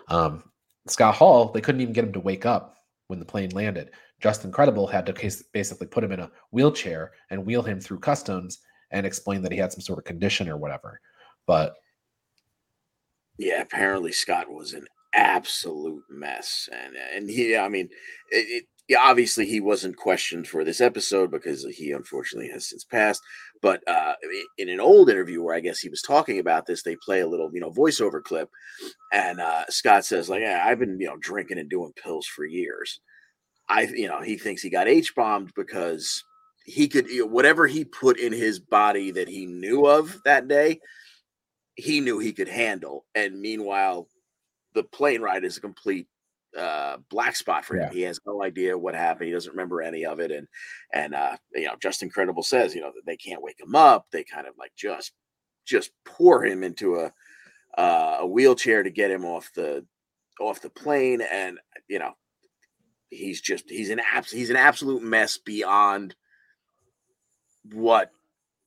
um, 0.08 0.44
scott 0.88 1.14
hall 1.14 1.50
they 1.52 1.60
couldn't 1.60 1.80
even 1.80 1.92
get 1.92 2.04
him 2.04 2.12
to 2.12 2.20
wake 2.20 2.46
up 2.46 2.76
when 3.08 3.18
the 3.18 3.24
plane 3.24 3.50
landed. 3.50 3.90
Justin 4.20 4.52
credible 4.52 4.86
had 4.86 5.04
to 5.06 5.42
basically 5.52 5.86
put 5.86 6.04
him 6.04 6.12
in 6.12 6.20
a 6.20 6.30
wheelchair 6.52 7.12
and 7.30 7.44
wheel 7.44 7.62
him 7.62 7.80
through 7.80 7.98
customs 7.98 8.60
and 8.92 9.04
explain 9.04 9.42
that 9.42 9.50
he 9.50 9.58
had 9.58 9.72
some 9.72 9.80
sort 9.80 9.98
of 9.98 10.04
condition 10.04 10.48
or 10.48 10.56
whatever. 10.56 11.00
But 11.46 11.74
yeah 13.38 13.60
apparently 13.60 14.12
scott 14.12 14.50
was 14.50 14.72
an 14.72 14.86
absolute 15.14 16.02
mess 16.10 16.68
and 16.72 16.96
and 17.14 17.28
he 17.28 17.56
i 17.56 17.68
mean 17.68 17.88
it, 18.30 18.64
yeah, 18.88 18.98
obviously 19.00 19.46
he 19.46 19.60
wasn't 19.60 19.96
questioned 19.96 20.48
for 20.48 20.64
this 20.64 20.80
episode 20.80 21.30
because 21.30 21.64
he 21.64 21.92
unfortunately 21.92 22.50
has 22.50 22.68
since 22.68 22.84
passed. 22.84 23.22
But 23.62 23.80
uh, 23.88 24.14
in 24.58 24.68
an 24.68 24.80
old 24.80 25.08
interview 25.08 25.42
where 25.42 25.54
I 25.54 25.60
guess 25.60 25.78
he 25.78 25.88
was 25.88 26.02
talking 26.02 26.38
about 26.40 26.66
this, 26.66 26.82
they 26.82 26.96
play 26.96 27.20
a 27.20 27.26
little, 27.26 27.48
you 27.54 27.60
know, 27.60 27.70
voiceover 27.70 28.22
clip, 28.22 28.50
and 29.12 29.40
uh, 29.40 29.64
Scott 29.70 30.04
says 30.04 30.28
like, 30.28 30.40
"Yeah, 30.40 30.62
I've 30.66 30.78
been, 30.80 30.98
you 31.00 31.06
know, 31.06 31.16
drinking 31.20 31.58
and 31.58 31.70
doing 31.70 31.92
pills 32.02 32.26
for 32.26 32.44
years. 32.44 33.00
I, 33.68 33.82
you 33.82 34.08
know, 34.08 34.20
he 34.20 34.36
thinks 34.36 34.62
he 34.62 34.68
got 34.68 34.88
H 34.88 35.14
bombed 35.14 35.52
because 35.54 36.22
he 36.66 36.88
could, 36.88 37.08
you 37.08 37.20
know, 37.20 37.26
whatever 37.26 37.66
he 37.66 37.84
put 37.84 38.18
in 38.18 38.32
his 38.32 38.58
body 38.58 39.10
that 39.12 39.28
he 39.28 39.46
knew 39.46 39.86
of 39.86 40.18
that 40.24 40.48
day, 40.48 40.80
he 41.74 42.00
knew 42.00 42.18
he 42.18 42.32
could 42.32 42.48
handle. 42.48 43.06
And 43.14 43.40
meanwhile, 43.40 44.08
the 44.74 44.82
plane 44.82 45.22
ride 45.22 45.44
is 45.44 45.56
a 45.56 45.60
complete 45.60 46.06
uh, 46.56 46.98
black 47.10 47.36
spot 47.36 47.64
for 47.64 47.76
him. 47.76 47.82
Yeah. 47.84 47.92
He 47.92 48.02
has 48.02 48.20
no 48.26 48.42
idea 48.42 48.76
what 48.76 48.94
happened. 48.94 49.26
He 49.26 49.32
doesn't 49.32 49.52
remember 49.52 49.80
any 49.80 50.04
of 50.04 50.20
it. 50.20 50.30
And 50.30 50.46
and 50.92 51.14
uh, 51.14 51.36
you 51.54 51.64
know, 51.64 51.76
Justin 51.80 52.10
Credible 52.10 52.42
says, 52.42 52.74
you 52.74 52.80
know, 52.80 52.92
that 52.94 53.06
they 53.06 53.16
can't 53.16 53.42
wake 53.42 53.60
him 53.60 53.74
up. 53.74 54.06
They 54.10 54.24
kind 54.24 54.46
of 54.46 54.54
like 54.58 54.72
just 54.76 55.12
just 55.64 55.92
pour 56.04 56.44
him 56.44 56.62
into 56.62 56.96
a 56.96 57.12
uh, 57.78 58.18
a 58.20 58.26
wheelchair 58.26 58.82
to 58.82 58.90
get 58.90 59.10
him 59.10 59.24
off 59.24 59.50
the 59.54 59.86
off 60.40 60.60
the 60.60 60.70
plane. 60.70 61.22
And 61.22 61.58
you 61.88 61.98
know, 61.98 62.12
he's 63.08 63.40
just 63.40 63.70
he's 63.70 63.90
an 63.90 64.00
abs 64.00 64.30
he's 64.30 64.50
an 64.50 64.56
absolute 64.56 65.02
mess 65.02 65.38
beyond 65.38 66.14
what 67.72 68.10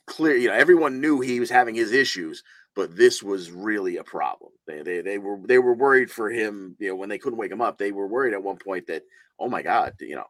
clear. 0.07 0.35
You 0.35 0.47
know, 0.47 0.55
everyone 0.55 1.01
knew 1.01 1.19
he 1.19 1.39
was 1.39 1.49
having 1.49 1.75
his 1.75 1.91
issues, 1.91 2.43
but 2.75 2.95
this 2.95 3.23
was 3.23 3.51
really 3.51 3.97
a 3.97 4.03
problem. 4.03 4.51
They, 4.67 4.81
they 4.81 5.01
they 5.01 5.17
were 5.17 5.39
they 5.45 5.59
were 5.59 5.73
worried 5.73 6.11
for 6.11 6.29
him. 6.29 6.75
You 6.79 6.89
know, 6.89 6.95
when 6.95 7.09
they 7.09 7.17
couldn't 7.17 7.39
wake 7.39 7.51
him 7.51 7.61
up, 7.61 7.77
they 7.77 7.91
were 7.91 8.07
worried 8.07 8.33
at 8.33 8.43
one 8.43 8.57
point 8.57 8.87
that 8.87 9.03
oh 9.39 9.47
my 9.47 9.61
god, 9.61 9.93
you 9.99 10.15
know, 10.15 10.25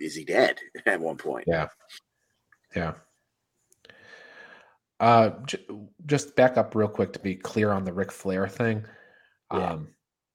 is 0.00 0.14
he 0.14 0.24
dead 0.24 0.58
at 0.86 1.00
one 1.00 1.16
point? 1.16 1.44
Yeah, 1.46 1.68
yeah. 2.74 2.94
Uh, 4.98 5.30
j- 5.44 5.66
just 6.06 6.34
back 6.36 6.56
up 6.56 6.74
real 6.74 6.88
quick 6.88 7.12
to 7.12 7.18
be 7.18 7.34
clear 7.34 7.70
on 7.70 7.84
the 7.84 7.92
Ric 7.92 8.10
Flair 8.10 8.48
thing. 8.48 8.84
Yeah. 9.52 9.72
Um, 9.72 9.88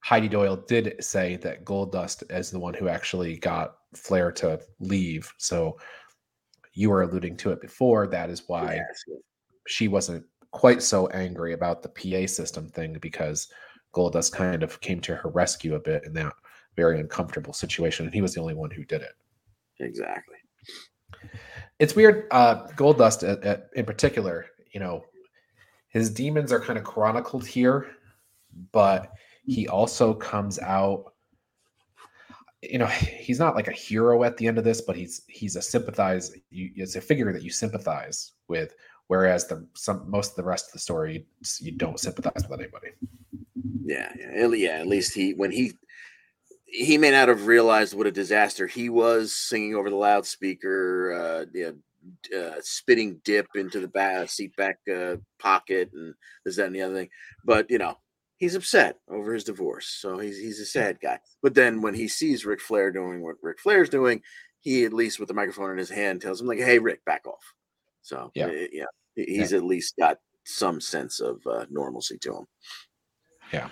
Heidi 0.04 0.28
Doyle 0.28 0.56
did 0.56 0.94
say 1.00 1.36
that 1.36 1.64
Goldust 1.64 2.24
is 2.30 2.50
the 2.50 2.58
one 2.58 2.74
who 2.74 2.88
actually 2.88 3.38
got 3.38 3.76
Flair 3.94 4.32
to 4.32 4.60
leave. 4.80 5.32
So 5.38 5.78
you 6.74 6.90
were 6.90 7.02
alluding 7.02 7.36
to 7.38 7.50
it 7.50 7.60
before. 7.60 8.06
That 8.06 8.30
is 8.30 8.44
why 8.46 8.76
yes. 8.76 9.04
she 9.66 9.88
wasn't 9.88 10.24
quite 10.52 10.82
so 10.82 11.08
angry 11.08 11.54
about 11.54 11.82
the 11.82 11.88
PA 11.88 12.26
system 12.26 12.68
thing 12.68 12.96
because 13.00 13.48
Goldust 13.92 14.32
kind 14.32 14.62
of 14.62 14.80
came 14.80 15.00
to 15.00 15.16
her 15.16 15.30
rescue 15.30 15.74
a 15.74 15.80
bit 15.80 16.04
in 16.04 16.12
that 16.14 16.32
very 16.76 17.00
uncomfortable 17.00 17.52
situation, 17.52 18.06
and 18.06 18.14
he 18.14 18.22
was 18.22 18.34
the 18.34 18.40
only 18.40 18.54
one 18.54 18.70
who 18.70 18.84
did 18.84 19.02
it. 19.02 19.12
Exactly. 19.80 20.36
It's 21.78 21.96
weird. 21.96 22.26
Uh, 22.30 22.68
Goldust, 22.76 23.28
at, 23.28 23.42
at, 23.44 23.68
in 23.74 23.84
particular, 23.84 24.46
you 24.72 24.80
know, 24.80 25.04
his 25.88 26.10
demons 26.10 26.52
are 26.52 26.60
kind 26.60 26.78
of 26.78 26.84
chronicled 26.84 27.46
here, 27.46 27.88
but 28.72 29.12
he 29.44 29.68
also 29.68 30.14
comes 30.14 30.58
out. 30.58 31.12
You 32.62 32.78
know, 32.78 32.86
he's 32.86 33.38
not 33.38 33.56
like 33.56 33.68
a 33.68 33.72
hero 33.72 34.22
at 34.22 34.36
the 34.36 34.46
end 34.46 34.56
of 34.56 34.64
this, 34.64 34.80
but 34.80 34.96
he's 34.96 35.22
he's 35.28 35.56
a 35.56 35.62
sympathize. 35.62 36.32
You, 36.50 36.70
it's 36.76 36.96
a 36.96 37.00
figure 37.00 37.32
that 37.32 37.42
you 37.42 37.50
sympathize 37.50 38.32
with 38.48 38.74
Whereas 39.08 39.46
the 39.46 39.66
some 39.74 40.10
most 40.10 40.30
of 40.30 40.36
the 40.36 40.44
rest 40.44 40.68
of 40.68 40.72
the 40.72 40.78
story, 40.78 41.26
you 41.60 41.72
don't 41.72 42.00
sympathize 42.00 42.46
with 42.48 42.60
anybody. 42.60 42.92
Yeah, 43.84 44.12
yeah. 44.18 44.78
At 44.78 44.86
least 44.86 45.14
he 45.14 45.34
when 45.34 45.50
he 45.50 45.72
he 46.72 46.96
may 46.96 47.10
not 47.10 47.28
have 47.28 47.46
realized 47.46 47.94
what 47.94 48.06
a 48.06 48.12
disaster 48.12 48.66
he 48.66 48.88
was 48.88 49.34
singing 49.34 49.74
over 49.74 49.90
the 49.90 49.96
loudspeaker, 49.96 51.12
uh, 51.12 51.44
yeah, 51.52 51.72
uh, 52.36 52.56
spitting 52.62 53.20
dip 53.24 53.46
into 53.54 53.80
the 53.80 53.88
back 53.88 54.28
seat 54.30 54.56
back 54.56 54.78
uh, 54.92 55.16
pocket, 55.38 55.90
and 55.92 56.14
this 56.44 56.56
that 56.56 56.66
and 56.66 56.74
the 56.74 56.82
other 56.82 56.94
thing. 56.94 57.08
But 57.44 57.70
you 57.70 57.78
know, 57.78 57.96
he's 58.38 58.54
upset 58.54 58.98
over 59.10 59.34
his 59.34 59.44
divorce, 59.44 59.86
so 60.00 60.18
he's 60.18 60.38
he's 60.38 60.60
a 60.60 60.66
sad 60.66 60.98
guy. 61.00 61.18
But 61.42 61.54
then 61.54 61.82
when 61.82 61.94
he 61.94 62.08
sees 62.08 62.46
Ric 62.46 62.60
Flair 62.60 62.90
doing 62.90 63.22
what 63.22 63.36
Ric 63.42 63.60
Flair's 63.60 63.88
doing, 63.88 64.22
he 64.60 64.84
at 64.84 64.92
least 64.92 65.18
with 65.20 65.28
the 65.28 65.34
microphone 65.34 65.70
in 65.70 65.78
his 65.78 65.90
hand 65.90 66.20
tells 66.20 66.40
him 66.40 66.46
like, 66.46 66.58
"Hey, 66.58 66.78
Rick, 66.78 67.04
back 67.04 67.26
off." 67.26 67.54
So 68.02 68.30
yeah, 68.34 68.48
eh, 68.48 68.66
yeah, 68.72 68.84
he's 69.14 69.52
yeah. 69.52 69.58
at 69.58 69.64
least 69.64 69.94
got 69.98 70.18
some 70.44 70.80
sense 70.80 71.20
of 71.20 71.40
uh, 71.46 71.66
normalcy 71.70 72.18
to 72.18 72.36
him. 72.36 72.46
Yeah. 73.52 73.68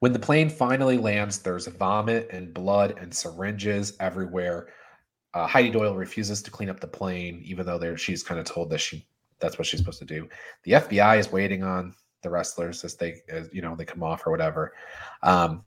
When 0.00 0.12
the 0.12 0.18
plane 0.18 0.48
finally 0.48 0.96
lands, 0.96 1.40
there's 1.40 1.66
vomit 1.66 2.28
and 2.30 2.54
blood 2.54 2.98
and 3.00 3.12
syringes 3.12 3.94
everywhere. 4.00 4.68
Uh, 5.34 5.46
Heidi 5.46 5.70
Doyle 5.70 5.96
refuses 5.96 6.40
to 6.42 6.50
clean 6.50 6.70
up 6.70 6.80
the 6.80 6.86
plane, 6.86 7.42
even 7.44 7.66
though 7.66 7.78
there 7.78 7.96
she's 7.98 8.22
kind 8.22 8.40
of 8.40 8.46
told 8.46 8.70
that 8.70 8.78
she 8.78 9.06
that's 9.40 9.58
what 9.58 9.66
she's 9.66 9.80
supposed 9.80 9.98
to 9.98 10.04
do. 10.04 10.28
The 10.64 10.72
FBI 10.72 11.18
is 11.18 11.30
waiting 11.32 11.62
on 11.62 11.94
the 12.22 12.30
wrestlers 12.30 12.84
as 12.84 12.96
they 12.96 13.20
as, 13.28 13.48
you 13.52 13.62
know 13.62 13.74
they 13.74 13.84
come 13.84 14.02
off 14.02 14.26
or 14.26 14.30
whatever. 14.30 14.72
Um, 15.22 15.64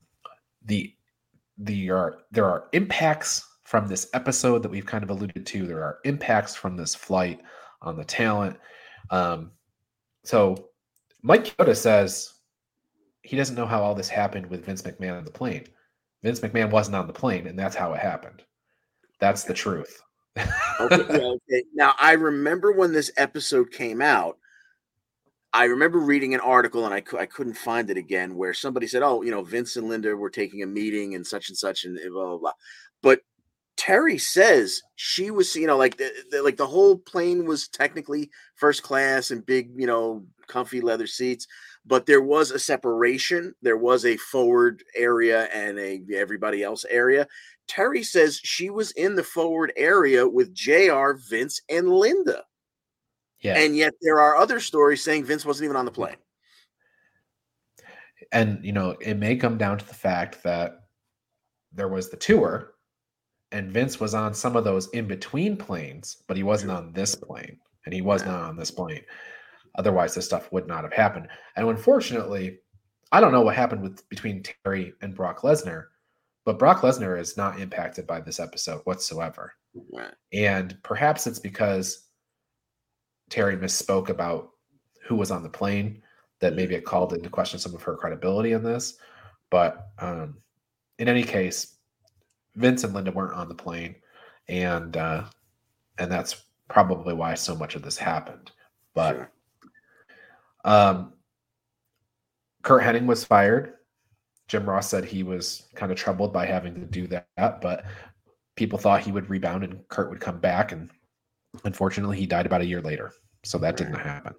the 0.66 0.94
the 1.58 1.92
are 1.92 2.20
there 2.32 2.46
are 2.46 2.70
impacts 2.72 3.46
from 3.64 3.88
this 3.88 4.10
episode 4.14 4.64
that 4.64 4.72
we've 4.72 4.86
kind 4.86 5.04
of 5.04 5.10
alluded 5.10 5.46
to. 5.46 5.68
There 5.68 5.84
are 5.84 6.00
impacts 6.04 6.56
from 6.56 6.76
this 6.76 6.96
flight 6.96 7.42
on 7.82 7.98
the 7.98 8.04
talent. 8.06 8.58
Um, 9.10 9.52
so 10.24 10.70
Mike 11.22 11.46
Chioda 11.46 11.76
says 11.76 12.34
he 13.24 13.38
doesn't 13.38 13.56
know 13.56 13.66
how 13.66 13.84
all 13.84 13.96
this 13.96 14.10
happened 14.10 14.48
with 14.48 14.66
Vince 14.66 14.82
McMahon 14.82 15.18
on 15.18 15.26
the 15.26 15.32
plane. 15.32 15.66
Vince 16.24 16.40
McMahon 16.40 16.72
wasn't 16.72 16.96
on 16.96 17.08
the 17.08 17.14
plane, 17.14 17.48
and 17.48 17.58
that's 17.58 17.76
how 17.76 17.94
it 17.94 18.00
happened. 18.00 18.44
That's 19.20 19.44
the 19.44 19.54
truth. 19.54 20.02
okay, 20.38 20.48
well, 20.80 21.38
okay. 21.50 21.64
Now 21.74 21.94
I 22.00 22.14
remember 22.14 22.72
when 22.72 22.94
this 22.94 23.12
episode 23.18 23.72
came 23.72 24.02
out. 24.02 24.38
I 25.54 25.66
remember 25.66 26.00
reading 26.00 26.34
an 26.34 26.40
article, 26.40 26.86
and 26.86 26.94
I, 26.94 27.04
I 27.18 27.26
couldn't 27.26 27.56
find 27.56 27.90
it 27.90 27.98
again, 27.98 28.36
where 28.36 28.54
somebody 28.54 28.88
said, 28.88 29.04
"Oh, 29.04 29.22
you 29.22 29.32
know, 29.32 29.44
Vince 29.44 29.76
and 29.76 29.90
Linda 29.90 30.16
were 30.16 30.30
taking 30.30 30.64
a 30.64 30.68
meeting 30.68 31.14
and 31.16 31.28
such 31.28 31.50
and 31.50 31.58
such 31.58 31.84
and 31.84 32.00
blah 32.12 32.26
blah 32.28 32.38
blah." 32.38 32.54
But 33.02 33.22
Terri 33.78 34.20
says 34.20 34.82
she 34.96 35.32
was, 35.32 35.56
you 35.56 35.66
know, 35.66 35.78
like 35.78 35.98
the, 35.98 36.12
the, 36.30 36.44
like 36.44 36.58
the 36.58 36.68
whole 36.68 36.98
plane 36.98 37.46
was 37.46 37.68
technically 37.68 38.30
first 38.56 38.84
class 38.84 39.32
and 39.32 39.46
big, 39.46 39.72
you 39.76 39.88
know, 39.88 40.24
comfy 40.48 40.82
leather 40.82 41.08
seats, 41.08 41.48
but 41.86 42.06
there 42.06 42.22
was 42.22 42.52
a 42.52 42.60
separation. 42.60 43.56
There 43.62 43.78
was 43.78 44.06
a 44.06 44.18
forward 44.18 44.84
area 44.96 45.46
and 45.54 45.80
a 45.80 46.02
everybody 46.14 46.64
else 46.64 46.86
area. 46.90 47.28
Terri 47.68 48.06
says 48.06 48.40
she 48.44 48.70
was 48.70 48.92
in 48.92 49.16
the 49.16 49.24
forward 49.24 49.72
area 49.76 50.28
with 50.28 50.54
JR, 50.54 51.14
Vince, 51.30 51.62
and 51.70 51.90
Linda. 51.90 52.44
Yeah. 53.40 53.58
And 53.58 53.76
yet 53.76 53.94
there 54.02 54.20
are 54.20 54.36
other 54.36 54.60
stories 54.60 55.04
saying 55.04 55.26
Vince 55.26 55.46
wasn't 55.46 55.66
even 55.66 55.78
on 55.78 55.86
the 55.86 55.92
plane. 55.92 56.18
And 58.32 58.64
you 58.64 58.74
know, 58.74 58.96
it 59.02 59.16
may 59.16 59.36
come 59.36 59.58
down 59.58 59.78
to 59.78 59.88
the 59.88 59.94
fact 59.94 60.44
that 60.44 60.84
there 61.74 61.88
was 61.88 62.10
the 62.10 62.18
tour 62.18 62.74
and 63.52 63.72
Vince 63.72 64.00
was 64.00 64.14
on 64.14 64.34
some 64.34 64.56
of 64.56 64.64
those 64.64 64.90
in 64.90 65.08
between 65.08 65.58
planes, 65.58 66.18
but 66.28 66.38
he 66.38 66.44
wasn't 66.44 66.72
on 66.72 66.94
this 66.94 67.16
plane 67.16 67.58
and 67.86 67.94
he 67.94 68.02
was 68.02 68.26
not 68.26 68.42
on 68.44 68.56
this 68.56 68.72
plane. 68.72 69.04
Otherwise, 69.76 70.16
this 70.16 70.26
stuff 70.26 70.52
would 70.52 70.68
not 70.68 70.84
have 70.84 70.94
happened. 70.94 71.28
And 71.56 71.68
unfortunately, 71.68 72.60
I 73.12 73.20
don't 73.20 73.32
know 73.32 73.42
what 73.42 73.56
happened 73.56 73.82
with 73.82 74.08
between 74.10 74.44
Terri 74.44 74.94
and 75.02 75.16
Brock 75.16 75.42
Lesnar, 75.42 75.86
but 76.46 76.60
Brock 76.60 76.82
Lesnar 76.82 77.20
is 77.20 77.38
not 77.38 77.60
impacted 77.60 78.08
by 78.08 78.22
this 78.22 78.40
episode 78.40 78.82
whatsoever. 78.84 79.54
Right. 79.92 80.14
And 80.34 80.78
perhaps 80.84 81.28
it's 81.28 81.40
because 81.40 82.08
Terri 83.30 83.60
misspoke 83.60 84.10
about 84.10 84.50
who 85.08 85.16
was 85.16 85.32
on 85.32 85.44
the 85.44 85.50
plane 85.50 86.02
that 86.40 86.56
maybe 86.56 86.76
it 86.76 86.86
called 86.86 87.14
into 87.14 87.30
question 87.30 87.60
some 87.60 87.76
of 87.76 87.84
her 87.84 87.96
credibility 87.96 88.52
in 88.52 88.64
this. 88.64 88.98
But 89.50 89.88
um, 90.00 90.38
in 91.00 91.08
any 91.08 91.24
case, 91.24 91.78
Vince 92.56 92.84
and 92.84 92.94
Linda 92.94 93.12
weren't 93.12 93.34
on 93.34 93.48
the 93.48 93.56
plane, 93.56 93.96
and 94.48 94.96
uh, 94.98 95.24
and 95.98 96.12
that's 96.12 96.46
probably 96.68 97.14
why 97.14 97.34
so 97.34 97.56
much 97.56 97.76
of 97.76 97.82
this 97.82 97.98
happened. 97.98 98.52
But 98.94 99.16
sure. 99.16 99.32
um, 100.66 101.14
Curt 102.64 102.84
Hennig 102.84 103.06
was 103.06 103.24
fired. 103.24 103.76
Jim 104.48 104.70
Ross 104.70 104.90
said 104.90 105.06
he 105.06 105.24
was 105.24 105.70
kind 105.76 105.92
of 105.92 105.98
troubled 105.98 106.34
by 106.34 106.46
having 106.46 106.76
to 106.76 106.82
do 106.82 107.08
that, 107.08 107.62
but 107.62 107.86
people 108.56 108.78
thought 108.78 109.02
he 109.02 109.12
would 109.12 109.30
rebound 109.30 109.64
and 109.64 109.88
Curt 109.88 110.10
would 110.10 110.20
come 110.20 110.40
back, 110.40 110.74
and 110.74 110.90
unfortunately, 111.64 112.18
he 112.18 112.26
died 112.26 112.46
about 112.46 112.62
a 112.62 112.66
year 112.66 112.82
later, 112.82 113.14
so 113.44 113.58
that 113.58 113.78
didn't 113.78 113.96
happen. 113.96 114.34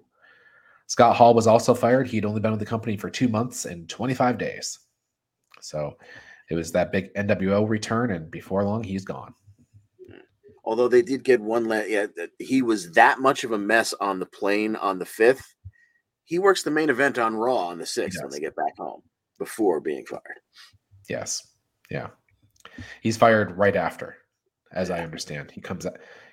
Scott 0.87 1.15
Hall 1.15 1.33
was 1.33 1.47
also 1.47 1.73
fired. 1.73 2.07
He'd 2.07 2.25
only 2.25 2.41
been 2.41 2.51
with 2.51 2.59
the 2.59 2.65
company 2.65 2.97
for 2.97 3.09
two 3.09 3.27
months 3.27 3.65
and 3.65 3.89
25 3.89 4.37
days. 4.37 4.79
So 5.61 5.97
it 6.49 6.55
was 6.55 6.71
that 6.71 6.91
big 6.91 7.13
NWO 7.13 7.67
return, 7.67 8.11
and 8.11 8.29
before 8.29 8.63
long, 8.63 8.83
he's 8.83 9.05
gone. 9.05 9.33
Although 10.65 10.87
they 10.87 11.01
did 11.01 11.23
get 11.23 11.41
one, 11.41 11.65
la- 11.65 11.81
yeah, 11.81 12.07
he 12.39 12.61
was 12.61 12.91
that 12.91 13.19
much 13.19 13.43
of 13.43 13.51
a 13.51 13.57
mess 13.57 13.93
on 13.93 14.19
the 14.19 14.25
plane 14.25 14.75
on 14.75 14.97
the 14.97 15.05
fifth. 15.05 15.55
He 16.25 16.39
works 16.39 16.63
the 16.63 16.71
main 16.71 16.89
event 16.89 17.19
on 17.19 17.35
Raw 17.35 17.67
on 17.67 17.77
the 17.77 17.85
sixth 17.85 18.21
when 18.21 18.31
they 18.31 18.39
get 18.39 18.55
back 18.55 18.77
home 18.77 19.01
before 19.39 19.81
being 19.81 20.05
fired. 20.05 20.39
Yes, 21.09 21.45
yeah, 21.91 22.07
he's 23.01 23.17
fired 23.17 23.57
right 23.57 23.75
after, 23.75 24.17
as 24.71 24.89
I 24.89 25.03
understand. 25.03 25.51
He 25.51 25.59
comes 25.59 25.85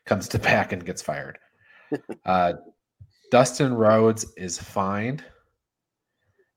comes 0.07 0.29
to 0.29 0.39
back 0.51 0.73
and 0.73 0.85
gets 0.85 1.03
fired. 1.03 1.39
uh, 2.25 2.55
Dustin 3.31 3.75
Rhodes 3.75 4.27
is 4.37 4.59
fined 4.59 5.25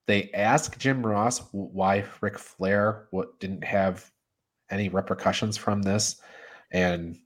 they 0.08 0.32
ask 0.34 0.78
Jim 0.78 1.06
Ross 1.06 1.42
why 1.52 2.04
Ric 2.22 2.38
Flair 2.38 3.08
what 3.12 3.40
didn't 3.40 3.64
have 3.64 4.10
any 4.70 4.90
repercussions 4.90 5.58
from 5.58 5.82
this, 5.82 6.22
and 6.72 7.18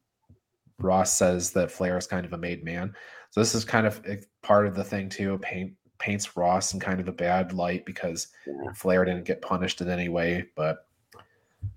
Ross 0.80 1.18
says 1.18 1.52
that 1.52 1.72
Flair 1.72 1.98
is 1.98 2.08
kind 2.08 2.26
of 2.26 2.34
a 2.34 2.38
made 2.38 2.64
man. 2.64 2.94
So 3.32 3.40
this 3.40 3.56
is 3.56 3.66
kind 3.66 3.88
of 3.88 4.02
eh, 4.08 4.18
part 4.44 4.68
of 4.68 4.76
the 4.76 4.84
thing 4.84 5.10
too. 5.10 5.38
Paint 5.40 5.74
paints 6.00 6.38
Ross 6.38 6.74
in 6.74 6.80
kind 6.80 7.00
of 7.00 7.08
a 7.08 7.14
bad 7.14 7.54
light 7.54 7.86
because 7.86 8.28
yeah. 8.46 8.72
Flair 8.74 9.04
didn't 9.04 9.26
get 9.26 9.42
punished 9.42 9.82
in 9.82 9.90
any 9.90 10.10
way. 10.10 10.46
But 10.56 10.88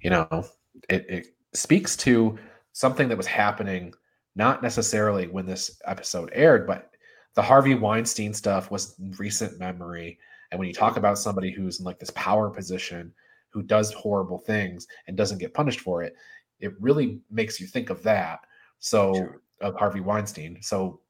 you 0.02 0.10
know, 0.10 0.44
it, 0.88 1.06
it 1.08 1.26
speaks 1.54 1.96
to 1.98 2.38
something 2.72 3.08
that 3.08 3.16
was 3.16 3.26
happening 3.26 3.94
not 4.36 4.62
necessarily 4.62 5.26
when 5.26 5.46
this 5.46 5.80
episode 5.86 6.30
aired, 6.32 6.66
but 6.66 6.90
the 7.34 7.42
Harvey 7.42 7.74
Weinstein 7.74 8.34
stuff 8.34 8.70
was 8.70 8.94
recent 9.18 9.58
memory 9.58 10.18
and 10.50 10.58
when 10.58 10.68
you 10.68 10.74
talk 10.74 10.96
about 10.96 11.18
somebody 11.18 11.50
who's 11.50 11.78
in 11.78 11.84
like 11.84 11.98
this 11.98 12.10
power 12.10 12.50
position, 12.50 13.12
who 13.50 13.62
does 13.62 13.92
horrible 13.92 14.38
things 14.38 14.86
and 15.06 15.16
doesn't 15.16 15.38
get 15.38 15.54
punished 15.54 15.80
for 15.80 16.02
it, 16.02 16.14
it 16.60 16.72
really 16.80 17.20
makes 17.30 17.60
you 17.60 17.66
think 17.66 17.90
of 17.90 18.02
that. 18.02 18.40
So 18.78 19.14
sure. 19.14 19.42
of 19.60 19.76
Harvey 19.76 20.00
Weinstein. 20.00 20.58
So 20.62 21.00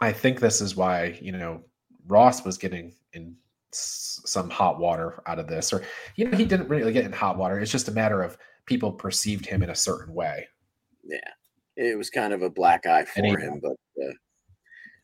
I 0.00 0.12
think 0.12 0.40
this 0.40 0.60
is 0.60 0.76
why, 0.76 1.18
you 1.20 1.32
know, 1.32 1.62
Ross 2.06 2.44
was 2.44 2.56
getting 2.56 2.94
in 3.12 3.36
some 3.72 4.48
hot 4.48 4.78
water 4.78 5.22
out 5.26 5.38
of 5.38 5.46
this, 5.46 5.72
or 5.72 5.82
you 6.16 6.24
know, 6.24 6.36
he 6.36 6.44
didn't 6.44 6.68
really 6.68 6.92
get 6.92 7.04
in 7.04 7.12
hot 7.12 7.36
water. 7.36 7.58
It's 7.58 7.72
just 7.72 7.88
a 7.88 7.92
matter 7.92 8.22
of 8.22 8.38
people 8.64 8.92
perceived 8.92 9.44
him 9.44 9.62
in 9.62 9.70
a 9.70 9.74
certain 9.74 10.14
way. 10.14 10.48
Yeah, 11.04 11.18
it 11.76 11.98
was 11.98 12.08
kind 12.08 12.32
of 12.32 12.42
a 12.42 12.50
black 12.50 12.86
eye 12.86 13.04
for 13.04 13.22
he, 13.22 13.30
him, 13.30 13.60
but 13.62 13.72
uh, 14.02 14.12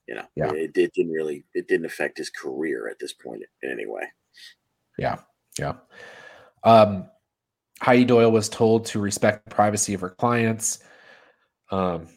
you 0.06 0.14
know, 0.14 0.24
yeah. 0.36 0.52
it, 0.52 0.76
it 0.76 0.92
didn't 0.94 1.12
really 1.12 1.44
it 1.54 1.68
didn't 1.68 1.86
affect 1.86 2.18
his 2.18 2.30
career 2.30 2.88
at 2.88 2.98
this 2.98 3.12
point 3.12 3.42
in 3.62 3.70
any 3.70 3.86
way. 3.86 4.02
Yeah, 4.98 5.18
yeah. 5.58 5.74
Um, 6.62 7.08
Heidi 7.80 8.04
Doyle 8.04 8.30
was 8.30 8.48
told 8.48 8.86
to 8.86 9.00
respect 9.00 9.44
the 9.44 9.54
privacy 9.54 9.94
of 9.94 10.00
her 10.00 10.10
clients. 10.10 10.82
Um, 11.70 12.08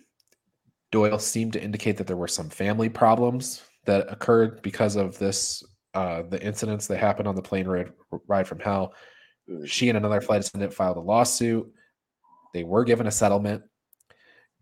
Doyle 0.92 1.20
seemed 1.20 1.54
to 1.54 1.64
indicate 1.64 1.98
that 1.98 2.08
there 2.08 2.18
were 2.18 2.28
some 2.28 2.50
family 2.50 2.90
problems 2.90 3.64
that 3.86 4.12
occurred 4.12 4.62
because 4.62 4.96
of 4.96 5.18
this, 5.18 5.64
uh, 5.94 6.24
the 6.30 6.42
incidents 6.42 6.88
that 6.88 6.98
happened 6.98 7.28
on 7.28 7.36
the 7.36 7.42
plane 7.42 7.68
ride, 7.68 7.92
ride 8.28 8.48
from 8.48 8.60
hell. 8.60 8.94
Mm-hmm. 9.50 9.66
She 9.66 9.90
and 9.90 9.98
another 9.98 10.22
flight 10.22 10.46
attendant 10.46 10.74
filed 10.74 10.98
a 10.98 11.02
lawsuit. 11.02 11.70
They 12.54 12.64
were 12.64 12.84
given 12.84 13.08
a 13.08 13.12
settlement, 13.12 13.64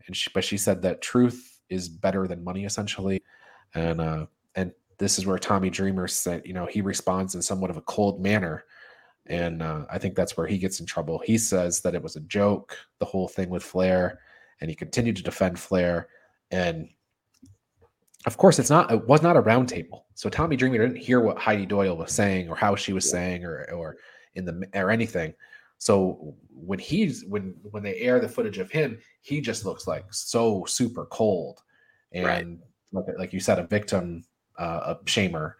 and 0.07 0.15
she, 0.15 0.29
but 0.33 0.43
she 0.43 0.57
said 0.57 0.81
that 0.83 1.01
truth 1.01 1.54
is 1.69 1.89
better 1.89 2.27
than 2.27 2.43
money 2.43 2.65
essentially. 2.65 3.21
And 3.73 4.01
uh 4.01 4.25
and 4.55 4.71
this 4.97 5.17
is 5.17 5.25
where 5.25 5.37
tommy 5.37 5.69
dreamer 5.69 6.07
said 6.07 6.41
you 6.45 6.53
know 6.53 6.65
he 6.65 6.81
responds 6.81 7.35
in 7.35 7.41
somewhat 7.41 7.69
of 7.69 7.77
a 7.77 7.81
cold 7.81 8.21
manner. 8.21 8.65
And 9.27 9.63
uh, 9.63 9.85
i 9.89 9.97
think 9.97 10.15
that's 10.15 10.37
where 10.37 10.47
he 10.47 10.57
gets 10.57 10.79
in 10.79 10.85
trouble. 10.85 11.19
He 11.19 11.37
says 11.37 11.81
that 11.81 11.95
it 11.95 12.03
was 12.03 12.15
a 12.15 12.21
joke 12.21 12.77
the 12.99 13.05
whole 13.05 13.27
thing 13.27 13.49
with 13.49 13.63
flair 13.63 14.19
and 14.61 14.69
he 14.69 14.75
continued 14.75 15.15
to 15.17 15.23
defend 15.23 15.59
flair. 15.59 16.07
And 16.51 16.89
of 18.25 18.37
course 18.37 18.59
it's 18.59 18.69
not 18.69 18.91
it 18.91 19.07
was 19.07 19.21
not 19.21 19.37
a 19.37 19.41
roundtable. 19.41 20.03
So 20.13 20.29
tommy 20.29 20.55
dreamer 20.55 20.77
didn't 20.77 20.97
hear 20.97 21.19
what 21.19 21.37
heidi 21.37 21.65
doyle 21.65 21.97
was 21.97 22.11
saying 22.11 22.49
or 22.49 22.55
how 22.55 22.75
she 22.75 22.93
was 22.93 23.09
saying 23.09 23.43
or 23.43 23.69
or 23.71 23.97
in 24.35 24.45
the 24.45 24.67
or 24.73 24.91
anything. 24.91 25.33
So 25.77 26.35
when 26.49 26.79
he's 26.79 27.25
when 27.25 27.55
when 27.71 27.83
they 27.83 27.95
air 27.97 28.19
the 28.19 28.29
footage 28.29 28.57
of 28.57 28.71
him, 28.71 28.97
he 29.25 29.41
just 29.41 29.65
looks 29.65 29.87
like 29.87 30.05
so 30.11 30.63
super 30.65 31.05
cold 31.07 31.59
and 32.11 32.25
right. 32.25 32.47
like, 32.91 33.17
like 33.17 33.33
you 33.33 33.39
said, 33.39 33.57
a 33.57 33.65
victim, 33.65 34.23
uh, 34.59 34.93
a 34.93 34.95
shamer, 35.05 35.53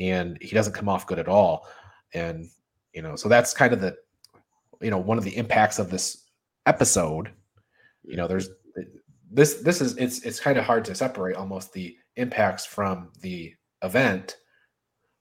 and 0.00 0.36
he 0.40 0.52
doesn't 0.52 0.72
come 0.72 0.88
off 0.88 1.06
good 1.06 1.20
at 1.20 1.28
all. 1.28 1.68
And 2.12 2.50
you 2.92 3.02
know, 3.02 3.14
so 3.14 3.28
that's 3.28 3.54
kind 3.54 3.72
of 3.72 3.80
the 3.80 3.96
you 4.80 4.90
know 4.90 4.98
one 4.98 5.16
of 5.16 5.22
the 5.22 5.36
impacts 5.36 5.78
of 5.78 5.90
this 5.90 6.24
episode. 6.66 7.30
You 8.02 8.16
know, 8.16 8.26
there's 8.26 8.48
this 9.30 9.54
this 9.62 9.80
is 9.80 9.96
it's 9.96 10.22
it's 10.24 10.40
kind 10.40 10.58
of 10.58 10.64
hard 10.64 10.84
to 10.86 10.94
separate 10.96 11.36
almost 11.36 11.72
the 11.72 11.96
impacts 12.16 12.66
from 12.66 13.12
the 13.20 13.54
event, 13.84 14.38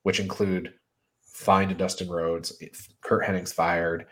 which 0.01 0.19
include 0.19 0.73
fine 1.21 1.69
to 1.69 1.75
Dustin 1.75 2.09
Rhodes, 2.09 2.59
Curt 3.01 3.23
Hennig's 3.23 3.53
fired, 3.53 4.07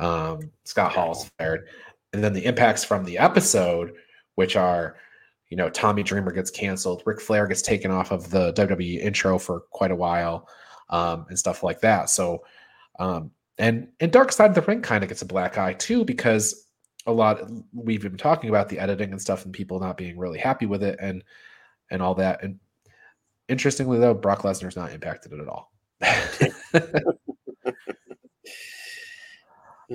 um, 0.00 0.50
Scott 0.64 0.90
Hall's 0.90 1.30
fired, 1.38 1.68
and 2.12 2.22
then 2.22 2.32
the 2.32 2.44
impacts 2.44 2.84
from 2.84 3.04
the 3.04 3.18
episode, 3.18 3.94
which 4.34 4.56
are, 4.56 4.96
you 5.48 5.56
know, 5.56 5.70
Tommy 5.70 6.02
Dreamer 6.02 6.32
gets 6.32 6.50
canceled, 6.50 7.02
Ric 7.06 7.20
Flair 7.20 7.46
gets 7.46 7.62
taken 7.62 7.90
off 7.90 8.10
of 8.10 8.30
the 8.30 8.52
WWE 8.54 9.00
intro 9.00 9.38
for 9.38 9.60
quite 9.70 9.90
a 9.90 9.96
while, 9.96 10.48
um, 10.88 11.26
and 11.28 11.38
stuff 11.38 11.62
like 11.62 11.80
that. 11.80 12.10
So, 12.10 12.44
um, 12.98 13.30
and 13.58 13.88
and 14.00 14.12
Dark 14.12 14.32
Side 14.32 14.50
of 14.50 14.54
the 14.54 14.62
Ring 14.62 14.82
kind 14.82 15.04
of 15.04 15.08
gets 15.08 15.22
a 15.22 15.26
black 15.26 15.58
eye 15.58 15.74
too 15.74 16.04
because 16.04 16.66
a 17.06 17.12
lot 17.12 17.50
we've 17.72 18.02
been 18.02 18.16
talking 18.16 18.50
about 18.50 18.68
the 18.68 18.78
editing 18.78 19.10
and 19.10 19.20
stuff 19.20 19.44
and 19.44 19.54
people 19.54 19.80
not 19.80 19.96
being 19.96 20.18
really 20.18 20.38
happy 20.38 20.66
with 20.66 20.82
it 20.82 20.98
and 21.00 21.22
and 21.90 22.02
all 22.02 22.14
that. 22.16 22.42
And 22.42 22.58
interestingly 23.48 23.98
though, 23.98 24.14
Brock 24.14 24.42
Lesnar's 24.42 24.76
not 24.76 24.92
impacted 24.92 25.32
it 25.32 25.40
at 25.40 25.48
all. 25.48 25.72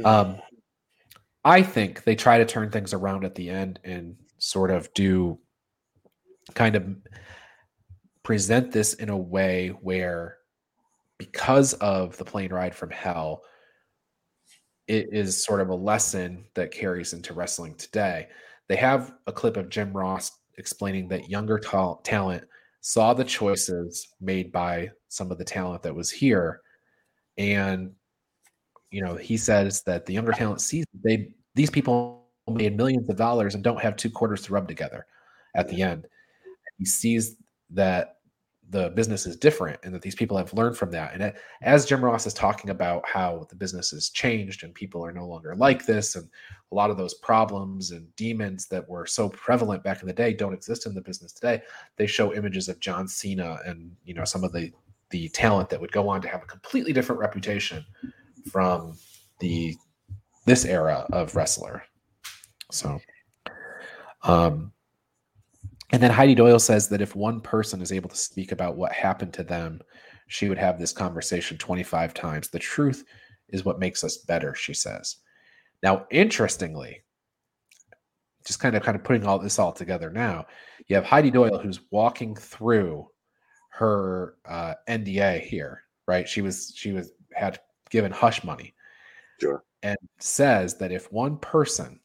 Um, 0.04 0.41
I 1.46 1.62
think 1.62 2.04
they 2.04 2.16
try 2.16 2.40
to 2.40 2.46
turn 2.46 2.72
things 2.72 2.92
around 2.92 3.24
at 3.24 3.36
the 3.36 3.52
end 3.52 3.80
and 3.84 4.16
sort 4.40 4.72
of 4.72 4.92
do 4.96 5.40
kind 6.56 6.76
of 6.76 6.96
present 8.24 8.72
this 8.72 8.96
in 8.96 9.10
a 9.10 9.18
way 9.18 9.70
where 9.70 10.38
because 11.20 11.74
of 11.74 12.18
the 12.18 12.26
plane 12.26 12.52
ride 12.52 12.76
from 12.76 12.90
hell 12.90 13.44
it 14.88 15.10
is 15.12 15.44
sort 15.44 15.62
of 15.62 15.70
a 15.70 15.76
lesson 15.76 16.46
that 16.56 16.72
carries 16.72 17.14
into 17.14 17.34
wrestling 17.34 17.76
today. 17.76 18.28
They 18.68 18.76
have 18.76 19.14
a 19.28 19.32
clip 19.32 19.58
of 19.58 19.70
jim 19.70 19.96
ross 19.96 20.32
explaining 20.58 21.08
that 21.10 21.30
younger 21.30 21.60
ta- 21.60 21.96
talent 22.04 22.44
saw 22.82 23.14
the 23.14 23.24
choices 23.24 24.08
made 24.20 24.52
by 24.52 24.90
some 25.10 25.32
of 25.32 25.38
the 25.38 25.44
talent 25.44 25.84
that 25.84 25.96
was 25.96 26.12
here, 26.12 26.62
and 27.38 27.92
you 28.91 29.02
know 29.02 29.15
he 29.15 29.38
says 29.38 29.82
that 29.84 30.06
the 30.06 30.13
younger 30.13 30.32
talent 30.32 30.62
sees 30.62 30.86
they 31.04 31.30
these 31.56 31.69
people 31.69 32.26
made 32.48 32.78
millions 32.78 33.10
of 33.10 33.15
dollars 33.15 33.56
and 33.56 33.63
don't 33.63 33.82
have 33.82 33.95
two 33.95 34.10
quarters 34.10 34.43
to 34.43 34.54
rub 34.54 34.67
together 34.67 35.06
at 35.56 35.67
the 35.67 35.82
end. 35.82 36.08
He 36.78 36.86
sees 36.86 37.38
that 37.71 38.17
the 38.69 38.89
business 38.89 39.28
is 39.28 39.38
different 39.38 39.80
and 39.84 39.93
that 39.93 40.02
these 40.02 40.15
people 40.15 40.38
have 40.38 40.52
learned 40.54 40.76
from 40.76 40.89
that. 40.91 41.13
And 41.13 41.34
as 41.62 41.86
Jim 41.86 42.04
Ross 42.04 42.26
is 42.26 42.34
talking 42.34 42.71
about 42.71 43.08
how 43.08 43.45
the 43.50 43.56
business 43.56 43.91
has 43.91 44.10
changed 44.10 44.63
and 44.63 44.74
people 44.74 45.06
are 45.06 45.12
no 45.12 45.28
longer 45.28 45.56
like 45.56 45.86
this, 45.86 46.15
and 46.15 46.28
a 46.71 46.76
lot 46.76 46.89
of 46.89 46.98
those 46.98 47.13
problems 47.15 47.91
and 47.91 48.13
demons 48.15 48.67
that 48.67 48.88
were 48.89 49.06
so 49.06 49.30
prevalent 49.30 49.84
back 49.84 50.02
in 50.02 50.08
the 50.08 50.13
day 50.13 50.34
don't 50.34 50.54
exist 50.54 50.88
in 50.88 50.95
the 50.95 51.02
business 51.02 51.32
today. 51.32 51.62
They 51.98 52.08
show 52.08 52.34
images 52.34 52.67
of 52.67 52.80
John 52.80 53.08
Cena 53.08 53.60
and 53.65 53.95
you 54.04 54.13
know 54.13 54.26
some 54.26 54.43
of 54.43 54.52
the 54.52 54.71
the 55.12 55.30
talent 55.30 55.69
that 55.69 55.80
would 55.80 55.91
go 55.91 56.10
on 56.10 56.19
to 56.21 56.28
have 56.28 56.41
a 56.41 56.48
completely 56.48 56.91
different 56.91 57.21
reputation 57.21 57.86
from 58.52 58.98
the 59.40 59.76
this 60.46 60.66
era 60.66 61.06
of 61.12 61.36
wrestler. 61.36 61.84
So 62.72 63.00
um 64.24 64.72
and 65.92 66.02
then 66.02 66.12
Heidi 66.12 66.36
Doyle 66.36 66.60
says 66.60 66.88
that 66.90 67.02
if 67.02 67.16
one 67.16 67.42
person 67.42 67.82
is 67.82 67.92
able 67.92 68.10
to 68.10 68.16
speak 68.16 68.52
about 68.52 68.76
what 68.76 68.92
happened 68.92 69.34
to 69.34 69.44
them, 69.44 69.82
she 70.28 70.50
would 70.50 70.58
have 70.58 70.80
this 70.80 70.92
conversation 70.92 71.58
25 71.58 72.14
times. 72.14 72.50
The 72.50 72.60
truth 72.60 73.06
is 73.50 73.64
what 73.64 73.80
makes 73.80 74.04
us 74.04 74.18
better, 74.18 74.56
she 74.56 74.74
says. 74.74 75.18
Now, 75.84 76.08
interestingly, 76.10 77.04
just 78.46 78.60
kind 78.60 78.76
of 78.76 78.84
kind 78.84 78.96
of 78.96 79.04
putting 79.04 79.26
all 79.26 79.40
this 79.40 79.60
all 79.60 79.72
together 79.72 80.10
now, 80.10 80.46
you 80.88 80.96
have 80.96 81.06
Heidi 81.06 81.32
Doyle 81.32 81.60
who's 81.60 81.82
walking 81.92 82.36
through 82.36 83.08
her 83.70 84.36
uh, 84.46 84.76
NDA 84.88 85.42
here, 85.42 85.84
right? 86.08 86.28
She 86.28 86.42
was 86.42 86.74
she 86.76 86.92
was 86.92 87.12
had 87.34 87.60
given 87.96 88.12
hush 88.12 88.44
money. 88.44 88.74
Sure. 89.40 89.64
And 89.82 89.98
says 90.20 90.76
that 90.80 90.92
if 90.92 91.10
one 91.14 91.38
person 91.38 92.02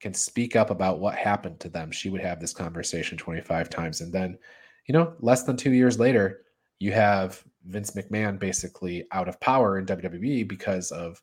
can 0.00 0.14
speak 0.14 0.56
up 0.56 0.70
about 0.70 1.00
what 1.00 1.14
happened 1.16 1.60
to 1.60 1.68
them, 1.68 1.90
she 1.90 2.08
would 2.08 2.22
have 2.22 2.40
this 2.40 2.54
conversation 2.54 3.18
25 3.18 3.68
times. 3.68 4.00
And 4.00 4.10
then, 4.10 4.38
you 4.86 4.94
know, 4.94 5.12
less 5.20 5.42
than 5.42 5.58
two 5.58 5.72
years 5.72 5.98
later, 5.98 6.44
you 6.78 6.92
have 6.92 7.44
Vince 7.66 7.90
McMahon 7.90 8.38
basically 8.38 9.04
out 9.12 9.28
of 9.28 9.38
power 9.40 9.78
in 9.78 9.84
WWE 9.84 10.48
because 10.48 10.90
of 10.92 11.20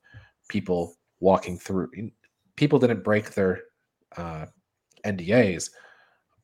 people 0.49 0.95
walking 1.19 1.57
through. 1.57 1.89
People 2.55 2.77
didn't 2.77 3.03
break 3.03 3.31
their 3.31 3.61
uh, 4.17 4.45
NDAs, 5.03 5.71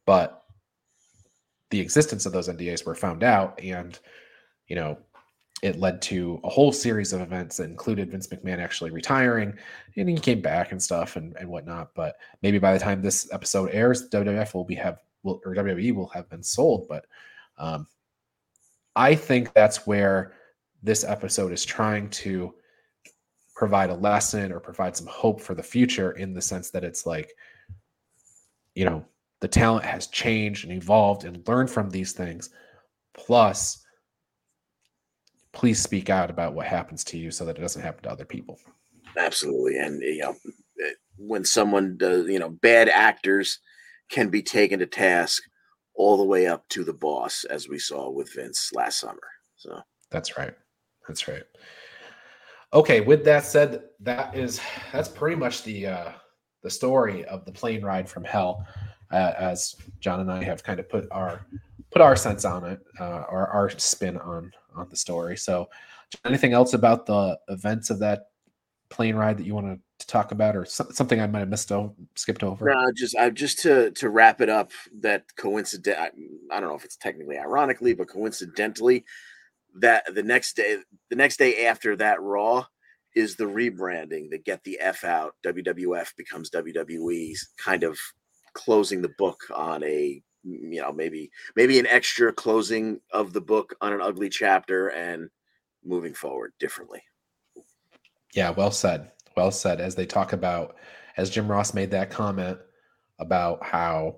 but 0.07 0.45
the 1.69 1.79
existence 1.79 2.25
of 2.25 2.33
those 2.33 2.49
NDAs 2.49 2.87
were 2.87 2.95
found 2.95 3.23
out. 3.23 3.59
And, 3.61 3.99
you 4.67 4.75
know, 4.75 4.97
it 5.61 5.79
led 5.79 6.01
to 6.03 6.39
a 6.43 6.49
whole 6.49 6.71
series 6.71 7.13
of 7.13 7.21
events 7.21 7.57
that 7.57 7.65
included 7.65 8.11
Vince 8.11 8.27
McMahon 8.27 8.59
actually 8.59 8.91
retiring, 8.91 9.53
and 9.95 10.09
he 10.09 10.15
came 10.15 10.41
back 10.41 10.71
and 10.71 10.81
stuff 10.81 11.15
and, 11.15 11.35
and 11.37 11.49
whatnot. 11.49 11.93
But 11.95 12.15
maybe 12.41 12.59
by 12.59 12.73
the 12.73 12.79
time 12.79 13.01
this 13.01 13.31
episode 13.33 13.69
airs, 13.71 14.09
WWF 14.09 14.53
will 14.53 14.63
be 14.63 14.75
have 14.75 14.99
will, 15.23 15.41
or 15.45 15.53
WWE 15.53 15.93
will 15.93 16.07
have 16.09 16.29
been 16.29 16.43
sold. 16.43 16.87
But 16.87 17.05
um, 17.57 17.87
I 18.95 19.15
think 19.15 19.53
that's 19.53 19.85
where 19.85 20.33
this 20.81 21.03
episode 21.03 21.51
is 21.51 21.65
trying 21.65 22.09
to 22.09 22.53
provide 23.53 23.89
a 23.89 23.95
lesson 23.95 24.53
or 24.53 24.59
provide 24.61 24.95
some 24.95 25.07
hope 25.07 25.41
for 25.41 25.53
the 25.53 25.63
future 25.63 26.11
in 26.11 26.33
the 26.33 26.41
sense 26.41 26.69
that 26.69 26.85
it's 26.85 27.05
like, 27.05 27.33
you 28.75 28.85
know, 28.85 29.03
the 29.41 29.47
talent 29.47 29.85
has 29.85 30.07
changed 30.07 30.63
and 30.63 30.73
evolved 30.73 31.25
and 31.25 31.45
learned 31.47 31.69
from 31.69 31.89
these 31.89 32.13
things. 32.13 32.49
Plus, 33.13 33.85
please 35.53 35.81
speak 35.81 36.09
out 36.09 36.29
about 36.29 36.53
what 36.53 36.67
happens 36.67 37.03
to 37.05 37.17
you 37.17 37.31
so 37.31 37.45
that 37.45 37.57
it 37.57 37.61
doesn't 37.61 37.81
happen 37.81 38.03
to 38.03 38.11
other 38.11 38.25
people. 38.25 38.59
Absolutely. 39.17 39.77
And, 39.77 40.01
you 40.01 40.19
know, 40.19 40.35
eh, 40.85 40.93
when 41.17 41.43
someone 41.43 41.97
does, 41.97 42.27
you 42.27 42.39
know, 42.39 42.49
bad 42.49 42.89
actors 42.89 43.59
can 44.09 44.29
be 44.29 44.41
taken 44.41 44.79
to 44.79 44.85
task 44.85 45.41
all 45.95 46.17
the 46.17 46.23
way 46.23 46.47
up 46.47 46.67
to 46.69 46.83
the 46.83 46.93
boss, 46.93 47.43
as 47.45 47.67
we 47.67 47.79
saw 47.79 48.09
with 48.09 48.33
Vince 48.33 48.71
last 48.73 48.99
summer. 48.99 49.19
So 49.57 49.81
that's 50.11 50.37
right. 50.37 50.53
That's 51.07 51.27
right. 51.27 51.43
Okay. 52.73 53.01
With 53.01 53.25
that 53.25 53.43
said, 53.43 53.83
that 53.99 54.35
is, 54.35 54.61
that's 54.91 55.09
pretty 55.09 55.35
much 55.35 55.63
the, 55.63 55.87
uh, 55.87 56.11
the 56.63 56.69
story 56.69 57.25
of 57.25 57.45
the 57.45 57.51
plane 57.51 57.83
ride 57.83 58.07
from 58.09 58.23
hell, 58.23 58.65
uh, 59.11 59.33
as 59.37 59.75
John 59.99 60.19
and 60.19 60.31
I 60.31 60.43
have 60.43 60.63
kind 60.63 60.79
of 60.79 60.89
put 60.89 61.07
our 61.11 61.45
put 61.91 62.01
our 62.01 62.15
sense 62.15 62.45
on 62.45 62.63
it, 62.65 62.79
uh, 62.99 63.23
or 63.31 63.47
our 63.47 63.69
spin 63.79 64.17
on 64.17 64.51
on 64.75 64.89
the 64.89 64.97
story. 64.97 65.37
So, 65.37 65.69
anything 66.25 66.53
else 66.53 66.73
about 66.73 67.05
the 67.05 67.39
events 67.47 67.89
of 67.89 67.99
that 67.99 68.27
plane 68.89 69.15
ride 69.15 69.37
that 69.37 69.45
you 69.45 69.53
want 69.53 69.79
to 69.99 70.07
talk 70.07 70.31
about, 70.31 70.55
or 70.55 70.65
something 70.65 71.19
I 71.19 71.27
might 71.27 71.39
have 71.39 71.49
missed, 71.49 71.71
o- 71.71 71.95
skipped 72.15 72.43
over? 72.43 72.65
No, 72.65 72.91
just 72.95 73.15
I 73.15 73.29
just 73.29 73.59
to 73.59 73.91
to 73.91 74.09
wrap 74.09 74.41
it 74.41 74.49
up. 74.49 74.71
That 75.01 75.35
coincident, 75.35 75.97
I, 75.99 76.59
don't 76.59 76.69
know 76.69 76.75
if 76.75 76.85
it's 76.85 76.97
technically 76.97 77.37
ironically, 77.37 77.93
but 77.93 78.09
coincidentally, 78.09 79.05
that 79.75 80.13
the 80.13 80.23
next 80.23 80.55
day, 80.55 80.77
the 81.09 81.15
next 81.15 81.37
day 81.37 81.65
after 81.67 81.95
that 81.97 82.21
Raw 82.21 82.65
is 83.15 83.35
the 83.35 83.45
rebranding. 83.45 84.29
That 84.31 84.45
get 84.45 84.63
the 84.63 84.79
f 84.79 85.03
out. 85.03 85.35
WWF 85.45 86.15
becomes 86.15 86.49
WWE, 86.49 87.35
kind 87.57 87.83
of 87.83 87.97
closing 88.53 89.01
the 89.01 89.13
book 89.17 89.41
on 89.53 89.83
a 89.83 90.21
you 90.43 90.81
know 90.81 90.91
maybe 90.91 91.29
maybe 91.55 91.79
an 91.79 91.87
extra 91.87 92.31
closing 92.31 92.99
of 93.11 93.33
the 93.33 93.41
book 93.41 93.75
on 93.81 93.93
an 93.93 94.01
ugly 94.01 94.29
chapter 94.29 94.89
and 94.89 95.29
moving 95.83 96.13
forward 96.13 96.53
differently. 96.59 97.01
Yeah 98.33 98.51
well 98.51 98.71
said 98.71 99.11
well 99.35 99.51
said. 99.51 99.81
As 99.81 99.95
they 99.95 100.05
talk 100.05 100.33
about 100.33 100.75
as 101.17 101.29
jim 101.29 101.49
ross 101.49 101.73
made 101.73 101.91
that 101.91 102.09
comment 102.09 102.57
about 103.19 103.63
how 103.63 104.17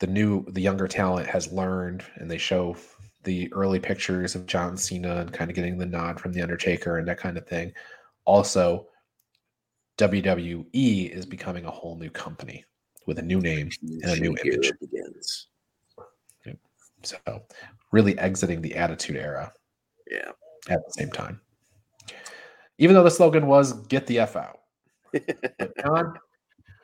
the 0.00 0.06
new 0.06 0.44
the 0.50 0.60
younger 0.60 0.88
talent 0.88 1.26
has 1.26 1.52
learned 1.52 2.02
and 2.16 2.30
they 2.30 2.38
show 2.38 2.76
the 3.24 3.50
early 3.52 3.78
pictures 3.78 4.34
of 4.34 4.46
john 4.46 4.76
cena 4.76 5.16
and 5.16 5.32
kind 5.32 5.50
of 5.50 5.54
getting 5.54 5.78
the 5.78 5.86
nod 5.86 6.18
from 6.20 6.32
the 6.32 6.42
undertaker 6.42 6.98
and 6.98 7.08
that 7.08 7.18
kind 7.18 7.38
of 7.38 7.46
thing. 7.46 7.72
Also 8.24 8.86
wwe 9.98 11.10
is 11.10 11.26
becoming 11.26 11.64
a 11.64 11.70
whole 11.70 11.96
new 11.96 12.10
company 12.10 12.64
with 13.06 13.18
a 13.18 13.22
new 13.22 13.40
name 13.40 13.70
and 13.82 14.04
a 14.04 14.16
new 14.16 14.36
image. 14.44 14.72
Begins. 14.80 15.48
So, 17.04 17.18
really 17.90 18.18
exiting 18.18 18.62
the 18.62 18.74
Attitude 18.76 19.16
Era. 19.16 19.52
Yeah. 20.10 20.30
At 20.68 20.78
the 20.86 20.92
same 20.92 21.10
time, 21.10 21.40
even 22.78 22.94
though 22.94 23.02
the 23.02 23.10
slogan 23.10 23.48
was 23.48 23.72
"Get 23.88 24.06
the 24.06 24.20
f 24.20 24.36
out." 24.36 24.60
but 25.12 25.76
John, 25.82 26.14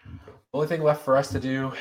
the 0.05 0.31
only 0.53 0.67
thing 0.67 0.83
left 0.83 1.05
for 1.05 1.17
us 1.17 1.31
to 1.31 1.39
do 1.39 1.73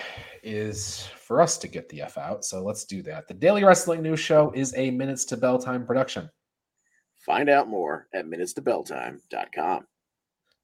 is 0.43 1.07
for 1.17 1.41
us 1.41 1.57
to 1.57 1.67
get 1.67 1.89
the 1.89 2.03
f 2.03 2.19
out. 2.19 2.45
So 2.45 2.63
let's 2.63 2.85
do 2.85 3.01
that. 3.03 3.27
The 3.27 3.33
Daily 3.33 3.63
Wrestling 3.63 4.03
News 4.03 4.19
Show 4.19 4.51
is 4.53 4.75
a 4.75 4.91
minutes 4.91 5.25
to 5.25 5.37
bell 5.37 5.57
time 5.57 5.87
production. 5.87 6.29
Find 7.25 7.49
out 7.49 7.67
more 7.67 8.07
at 8.13 8.25
minutes2belltime.com. 8.25 9.87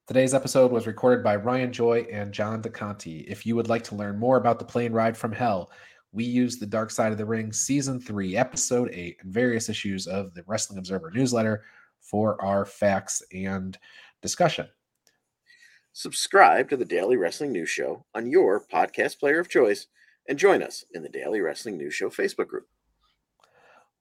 Today's 0.06 0.34
episode 0.34 0.70
was 0.70 0.86
recorded 0.86 1.24
by 1.24 1.38
Ryan 1.38 1.72
Joy 1.72 2.06
and 2.12 2.34
John 2.34 2.62
DeConti. 2.62 3.24
If 3.26 3.46
you 3.46 3.56
would 3.56 3.70
like 3.70 3.86
to 3.86 3.96
learn 3.96 4.20
more 4.20 4.36
about 4.36 4.60
the 4.60 4.66
plane 4.66 4.92
ride 4.92 5.16
from 5.16 5.32
hell, 5.32 5.72
we 6.12 6.26
use 6.26 6.58
the 6.58 6.66
Dark 6.66 6.92
Side 6.92 7.13
of 7.13 7.18
the 7.18 7.26
Ring 7.26 7.54
Season 7.54 8.02
3, 8.02 8.36
Episode 8.36 8.89
8, 8.92 9.20
and 9.22 9.34
various 9.34 9.70
issues 9.70 10.06
of 10.06 10.34
the 10.34 10.44
Wrestling 10.46 10.78
Observer 10.78 11.10
newsletter 11.10 11.63
for 12.02 12.39
our 12.44 12.66
facts 12.66 13.24
and 13.34 13.78
discussion. 14.22 14.68
Subscribe 15.94 16.70
to 16.70 16.76
the 16.76 16.84
Daily 16.84 17.16
Wrestling 17.16 17.54
News 17.54 17.70
Show 17.70 18.04
on 18.13 18.30
your 18.30 18.60
podcast 18.62 19.20
player 19.20 19.39
of 19.39 19.48
choice 19.48 19.88
and 20.28 20.38
join 20.38 20.62
us 20.62 20.84
in 20.94 21.04
the 21.04 21.08
Daily 21.08 21.39
Wrestling 21.39 21.78
News 21.78 21.94
Show 21.94 22.10
Facebook 22.10 22.48
group. 22.48 22.68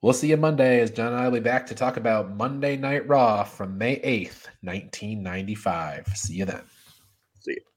We'll 0.03 0.11
see 0.11 0.31
you 0.31 0.35
Monday 0.35 0.81
as 0.81 0.91
John 0.91 1.13
and 1.13 1.15
I 1.15 1.23
will 1.29 1.35
be 1.35 1.39
back 1.39 1.65
to 1.67 1.73
talk 1.73 1.95
about 1.95 2.35
Monday 2.35 2.75
Night 2.75 3.07
Raw 3.07 3.45
from 3.45 3.77
May 3.77 4.01
8th, 4.01 4.47
1995. 4.61 6.07
See 6.13 6.33
you 6.33 6.43
then. 6.43 6.63
See 7.39 7.53
you. 7.53 7.72